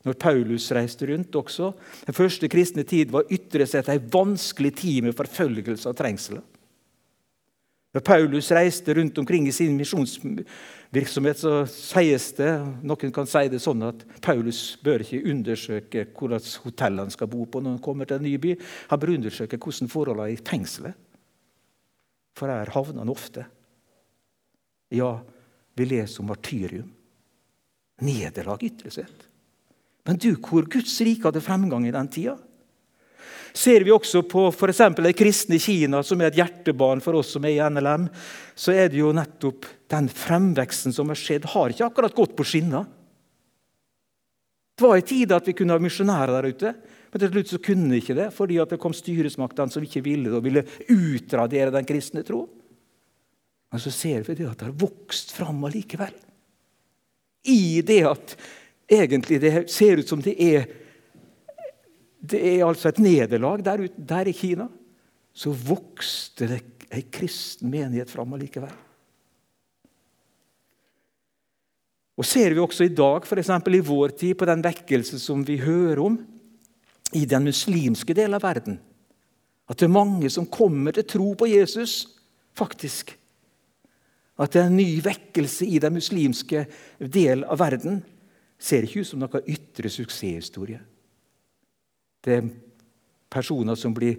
når 0.04 0.16
Paulus 0.20 0.66
reiste 0.76 1.08
rundt 1.08 1.36
også. 1.36 1.70
Den 2.04 2.16
første 2.16 2.48
kristne 2.52 2.84
tid 2.88 3.12
var 3.12 3.28
ytre 3.32 3.66
sett 3.68 3.88
ei 3.92 4.00
vanskelig 4.00 4.74
tid 4.80 5.06
med 5.06 5.16
forfølgelse 5.16 5.92
og 5.92 5.96
trengsel. 5.96 6.40
Når 7.94 8.02
Paulus 8.02 8.50
reiste 8.50 8.94
rundt 8.98 9.18
omkring 9.22 9.46
i 9.46 9.52
sin 9.54 9.76
misjonsvirksomhet, 9.78 11.38
så 11.38 11.52
sies 11.70 12.32
det 12.34 12.50
Noen 12.82 13.12
kan 13.14 13.28
si 13.30 13.44
det 13.52 13.60
sånn 13.62 13.84
at 13.86 14.02
Paulus 14.24 14.74
bør 14.82 15.04
ikke 15.04 15.22
undersøke 15.30 16.02
hvilket 16.10 16.56
hotell 16.64 16.98
han 17.04 17.14
skal 17.14 17.30
bo 17.30 17.46
på 17.46 17.62
når 17.62 17.76
han 17.76 17.84
kommer 17.84 18.10
til 18.10 18.18
en 18.18 18.26
ny 18.26 18.34
by. 18.42 18.56
Han 18.90 19.02
bør 19.02 19.14
undersøke 19.14 19.60
hvordan 19.62 19.92
forholdene 19.92 20.26
er 20.26 20.34
i 20.34 20.42
fengselet. 20.42 20.98
For 22.34 22.50
her 22.50 22.72
havner 22.74 23.04
han 23.04 23.14
ofte. 23.14 23.46
Ja, 24.94 25.12
vi 25.78 25.86
leser 25.86 26.24
om 26.24 26.32
martyrium. 26.32 26.90
Nederlag 28.02 28.66
ytre 28.66 28.90
sett. 28.90 29.28
Men 30.04 30.18
du, 30.18 30.32
hvor 30.34 30.66
Guds 30.66 30.98
rike 31.06 31.28
hadde 31.28 31.44
fremgang 31.44 31.86
i 31.86 31.94
den 31.94 32.10
tida? 32.10 32.34
Ser 33.54 33.84
vi 33.86 33.92
også 33.94 34.24
på 34.26 34.48
f.eks. 34.50 34.82
det 34.98 35.14
kristne 35.14 35.58
i 35.58 35.62
Kina, 35.62 36.02
som 36.02 36.20
er 36.20 36.32
et 36.32 36.40
hjertebarn 36.40 37.02
for 37.04 37.20
oss 37.20 37.36
som 37.36 37.44
er 37.46 37.54
i 37.54 37.70
NLM, 37.70 38.08
så 38.58 38.74
er 38.74 38.90
det 38.90 38.98
jo 38.98 39.12
nettopp 39.14 39.68
den 39.94 40.08
fremveksten 40.10 40.94
som 40.94 41.12
har 41.12 41.20
skjedd, 41.20 41.46
har 41.54 41.70
ikke 41.70 41.86
akkurat 41.86 42.16
gått 42.16 42.34
på 42.36 42.46
skinner. 42.48 42.88
Det 44.74 44.82
var 44.82 44.98
i 44.98 45.06
tide 45.06 45.38
at 45.38 45.46
vi 45.46 45.54
kunne 45.54 45.76
ha 45.76 45.82
misjonærer 45.82 46.34
der 46.34 46.50
ute. 46.50 46.74
Men 47.14 47.22
til 47.22 47.30
slutt 47.30 47.52
så 47.52 47.62
kunne 47.62 47.92
vi 47.94 48.00
ikke 48.02 48.16
det, 48.18 48.28
fordi 48.34 48.56
at 48.58 48.72
det 48.74 48.80
kom 48.82 48.94
styresmaktene 48.96 49.70
som 49.70 49.84
ikke 49.86 50.02
ville 50.02 50.32
det, 50.32 50.34
og 50.34 50.42
ville 50.42 50.64
utradere 50.90 51.70
den 51.70 51.86
kristne 51.86 52.24
tro. 52.26 52.48
Men 53.70 53.82
så 53.82 53.92
ser 53.94 54.26
vi 54.26 54.34
det 54.34 54.48
at 54.50 54.58
det 54.58 54.66
har 54.72 54.80
vokst 54.82 55.30
fram 55.36 55.62
allikevel. 55.68 56.10
I 57.46 57.84
det 57.86 58.00
at 58.08 58.34
egentlig 58.90 59.38
det 59.42 59.52
ser 59.70 60.02
ut 60.02 60.10
som 60.10 60.24
det 60.24 60.34
er 60.42 60.66
det 62.24 62.40
er 62.40 62.64
altså 62.64 62.90
et 62.90 63.02
nederlag 63.02 63.62
der, 63.64 63.86
der 63.96 64.30
i 64.30 64.32
Kina. 64.36 64.68
Så 65.34 65.50
vokste 65.50 66.48
det 66.48 66.60
ei 66.94 67.02
kristen 67.12 67.72
menighet 67.72 68.10
fram 68.12 68.32
allikevel. 68.36 68.72
Og 72.14 72.26
Ser 72.26 72.54
vi 72.54 72.62
også 72.62 72.86
i 72.86 72.94
dag, 72.94 73.26
f.eks. 73.26 73.50
i 73.50 73.82
vår 73.82 74.14
tid, 74.14 74.36
på 74.38 74.46
den 74.46 74.62
vekkelse 74.62 75.18
som 75.18 75.42
vi 75.46 75.58
hører 75.58 75.98
om 76.04 76.20
i 77.14 77.24
den 77.26 77.44
muslimske 77.48 78.14
delen 78.14 78.38
av 78.38 78.42
verden, 78.42 78.78
at 79.70 79.78
det 79.78 79.86
er 79.86 79.94
mange 79.96 80.30
som 80.30 80.46
kommer 80.46 80.94
til 80.94 81.06
tro 81.08 81.32
på 81.38 81.48
Jesus, 81.48 82.06
faktisk. 82.54 83.14
At 84.38 84.52
det 84.54 84.62
er 84.62 84.70
en 84.70 84.78
ny 84.78 85.00
vekkelse 85.02 85.66
i 85.66 85.78
den 85.82 85.94
muslimske 85.94 86.66
delen 86.98 87.46
av 87.48 87.58
verden. 87.62 88.02
Ser 88.58 88.86
ikke 88.86 89.02
ut 89.02 89.08
som 89.08 89.22
noen 89.22 89.50
ytre 89.50 89.90
suksesshistorie. 89.90 90.82
Det 92.24 92.38
er 92.38 92.48
personer 93.32 93.76
som 93.78 93.94
blir 93.96 94.16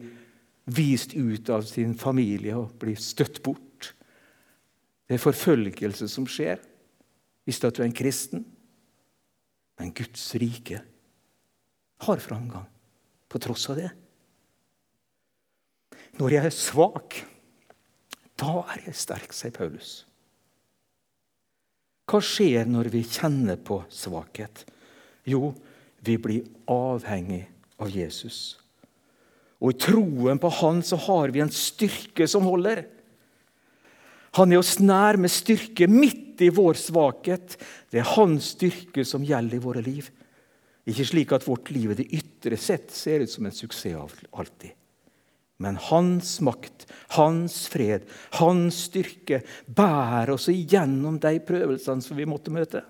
vist 0.65 1.13
ut 1.13 1.49
av 1.53 1.65
sin 1.67 1.93
familie 1.97 2.55
og 2.57 2.73
blir 2.81 2.97
støtt 3.01 3.41
bort. 3.45 3.93
Det 5.05 5.17
er 5.17 5.21
forfølgelse 5.21 6.09
som 6.09 6.25
skjer 6.29 6.61
hvis 7.45 7.61
du 7.61 7.67
er 7.69 7.85
en 7.85 7.95
kristen. 7.95 8.45
Men 9.77 9.93
Guds 9.93 10.23
rike 10.39 10.81
har 12.05 12.23
framgang 12.23 12.65
på 13.29 13.41
tross 13.43 13.67
av 13.69 13.79
det. 13.79 13.91
Når 16.15 16.31
jeg 16.37 16.47
er 16.47 16.55
svak, 16.55 17.17
da 18.39 18.61
er 18.71 18.85
jeg 18.87 18.97
sterk, 18.97 19.33
sier 19.35 19.53
Paulus. 19.55 20.05
Hva 22.05 22.21
skjer 22.23 22.69
når 22.69 22.91
vi 22.93 23.01
kjenner 23.03 23.59
på 23.59 23.81
svakhet? 23.91 24.63
Jo, 25.27 25.49
vi 26.05 26.15
blir 26.21 26.47
avhengig 26.71 27.43
av 27.81 27.91
Jesus. 27.91 28.57
Og 29.63 29.71
i 29.73 29.79
troen 29.85 30.39
på 30.41 30.51
Han 30.61 30.81
så 30.85 30.99
har 31.07 31.33
vi 31.33 31.41
en 31.43 31.53
styrke 31.53 32.27
som 32.29 32.45
holder. 32.47 32.85
Han 34.35 34.51
er 34.51 34.59
oss 34.59 34.77
nær 34.83 35.17
med 35.19 35.31
styrke 35.31 35.87
midt 35.87 36.43
i 36.43 36.51
vår 36.51 36.75
svakhet. 36.79 37.55
Det 37.91 38.01
er 38.01 38.13
hans 38.17 38.51
styrke 38.57 39.05
som 39.07 39.23
gjelder 39.23 39.57
i 39.57 39.63
våre 39.63 39.83
liv. 39.85 40.09
Ikke 40.85 41.05
slik 41.07 41.31
at 41.33 41.47
vårt 41.47 41.71
liv 41.73 41.93
i 41.93 41.99
det 42.01 42.09
ytre 42.13 42.59
sett 42.59 42.91
ser 42.93 43.23
ut 43.23 43.31
som 43.31 43.47
en 43.47 43.55
suksess 43.55 44.19
alltid. 44.35 44.75
Men 45.63 45.79
hans 45.79 46.41
makt, 46.43 46.83
hans 47.15 47.61
fred, 47.71 48.03
hans 48.41 48.81
styrke 48.89 49.39
bærer 49.71 50.33
oss 50.33 50.49
igjennom 50.51 51.15
de 51.23 51.37
prøvelsene 51.47 52.03
som 52.03 52.19
vi 52.19 52.27
måtte 52.27 52.51
møte. 52.51 52.83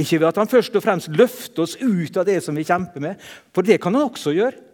Ikke 0.00 0.20
ved 0.20 0.30
at 0.30 0.40
han 0.40 0.50
først 0.50 0.76
og 0.78 0.84
fremst 0.84 1.12
løfter 1.12 1.64
oss 1.66 1.76
ut 1.80 2.16
av 2.20 2.26
det 2.28 2.38
som 2.44 2.56
vi 2.56 2.66
kjemper 2.66 3.04
med, 3.04 3.20
for 3.54 3.66
det 3.66 3.80
kan 3.82 3.96
han 3.96 4.08
også 4.08 4.34
gjøre. 4.36 4.66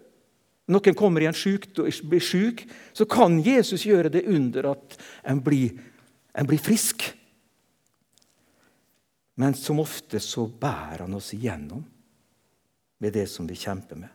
Når 0.67 0.83
noen 0.83 0.99
kommer 0.99 1.23
i 1.23 1.29
en 1.29 1.37
syk, 1.37 1.69
blir 1.77 2.23
syk, 2.23 2.65
så 2.97 3.07
kan 3.07 3.39
Jesus 3.43 3.85
gjøre 3.87 4.11
det 4.11 4.25
under 4.27 4.73
at 4.73 4.97
en 5.31 5.43
blir, 5.43 5.77
en 6.35 6.49
blir 6.49 6.63
frisk. 6.63 7.05
Men 9.39 9.55
som 9.55 9.83
ofte 9.83 10.19
så 10.23 10.47
bærer 10.49 11.05
han 11.05 11.15
oss 11.15 11.35
igjennom 11.37 11.85
med 12.99 13.15
det 13.15 13.27
som 13.31 13.47
vi 13.47 13.59
kjemper 13.59 14.01
med. 14.01 14.11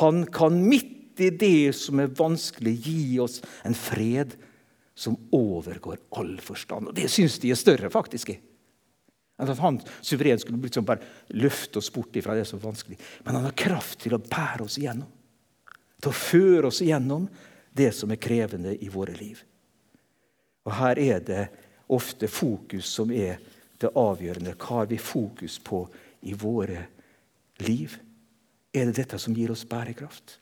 Han 0.00 0.24
kan 0.32 0.56
midt 0.64 1.20
i 1.20 1.28
det 1.36 1.74
som 1.76 2.00
er 2.00 2.14
vanskelig, 2.16 2.72
gi 2.86 3.18
oss 3.20 3.42
en 3.66 3.76
fred 3.76 4.32
som 4.96 5.18
overgår 5.34 6.00
all 6.16 6.38
forstand. 6.40 6.88
Og 6.88 6.96
Det 6.96 7.10
syns 7.10 7.38
de 7.42 7.50
er 7.52 7.60
større, 7.60 7.90
faktisk. 7.92 8.32
Enn 8.32 8.51
at 9.50 9.58
han 9.58 9.80
suverent 10.00 10.44
skulle 10.44 10.62
liksom 10.62 10.86
bare 10.86 11.02
løfte 11.34 11.80
oss 11.80 11.90
bort 11.92 12.16
fra 12.22 12.36
det 12.38 12.46
som 12.46 12.60
er 12.60 12.68
vanskelig. 12.68 13.00
Men 13.24 13.40
han 13.40 13.48
har 13.48 13.58
kraft 13.58 14.02
til 14.04 14.14
å 14.14 14.22
bære 14.22 14.68
oss 14.68 14.78
igjennom 14.78 15.10
til 16.02 16.10
å 16.10 16.18
føre 16.18 16.68
oss 16.68 16.82
igjennom 16.82 17.28
det 17.72 17.92
som 17.94 18.10
er 18.10 18.20
krevende 18.20 18.74
i 18.74 18.90
våre 18.92 19.14
liv. 19.16 19.38
Og 20.66 20.74
Her 20.74 20.98
er 20.98 21.22
det 21.24 21.42
ofte 21.92 22.28
fokus 22.30 22.90
som 22.90 23.12
er 23.14 23.38
det 23.80 23.90
avgjørende. 23.98 24.56
Hva 24.58 24.82
har 24.82 24.90
vi 24.90 24.98
fokus 24.98 25.58
på 25.62 25.84
i 26.26 26.34
våre 26.38 26.86
liv? 27.62 27.94
Er 28.74 28.88
det 28.88 28.98
dette 29.02 29.18
som 29.20 29.34
gir 29.36 29.52
oss 29.54 29.64
bærekraft? 29.68 30.38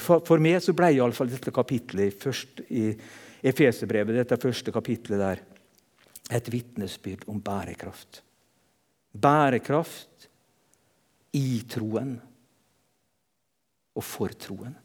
For 0.00 0.40
meg 0.40 0.62
så 0.64 0.72
ble 0.74 0.94
iallfall 0.94 1.28
dette 1.28 1.52
kapitlet 1.54 2.16
først 2.22 2.64
i 2.72 2.88
Efeserbrevet, 3.44 4.16
dette 4.16 4.40
første 4.40 4.72
kapitlet 4.72 5.20
der, 5.20 5.42
et 6.30 6.52
vitnesbyrd 6.52 7.26
om 7.28 7.40
bærekraft. 7.44 8.22
Bærekraft 9.12 10.28
i 11.34 11.64
troen 11.68 12.14
og 13.94 14.04
for 14.04 14.28
troen. 14.28 14.76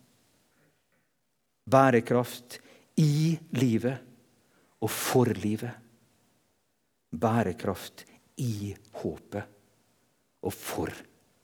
Bærekraft 1.69 2.59
i 2.97 3.39
livet 3.51 3.97
og 4.81 4.89
for 4.89 5.31
livet. 5.39 5.71
Bærekraft 7.09 8.05
i 8.37 8.75
håpet 9.01 9.43
og 10.41 10.53
for 10.53 10.93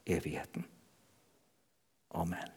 evigheten. 0.06 0.66
Amen. 2.12 2.55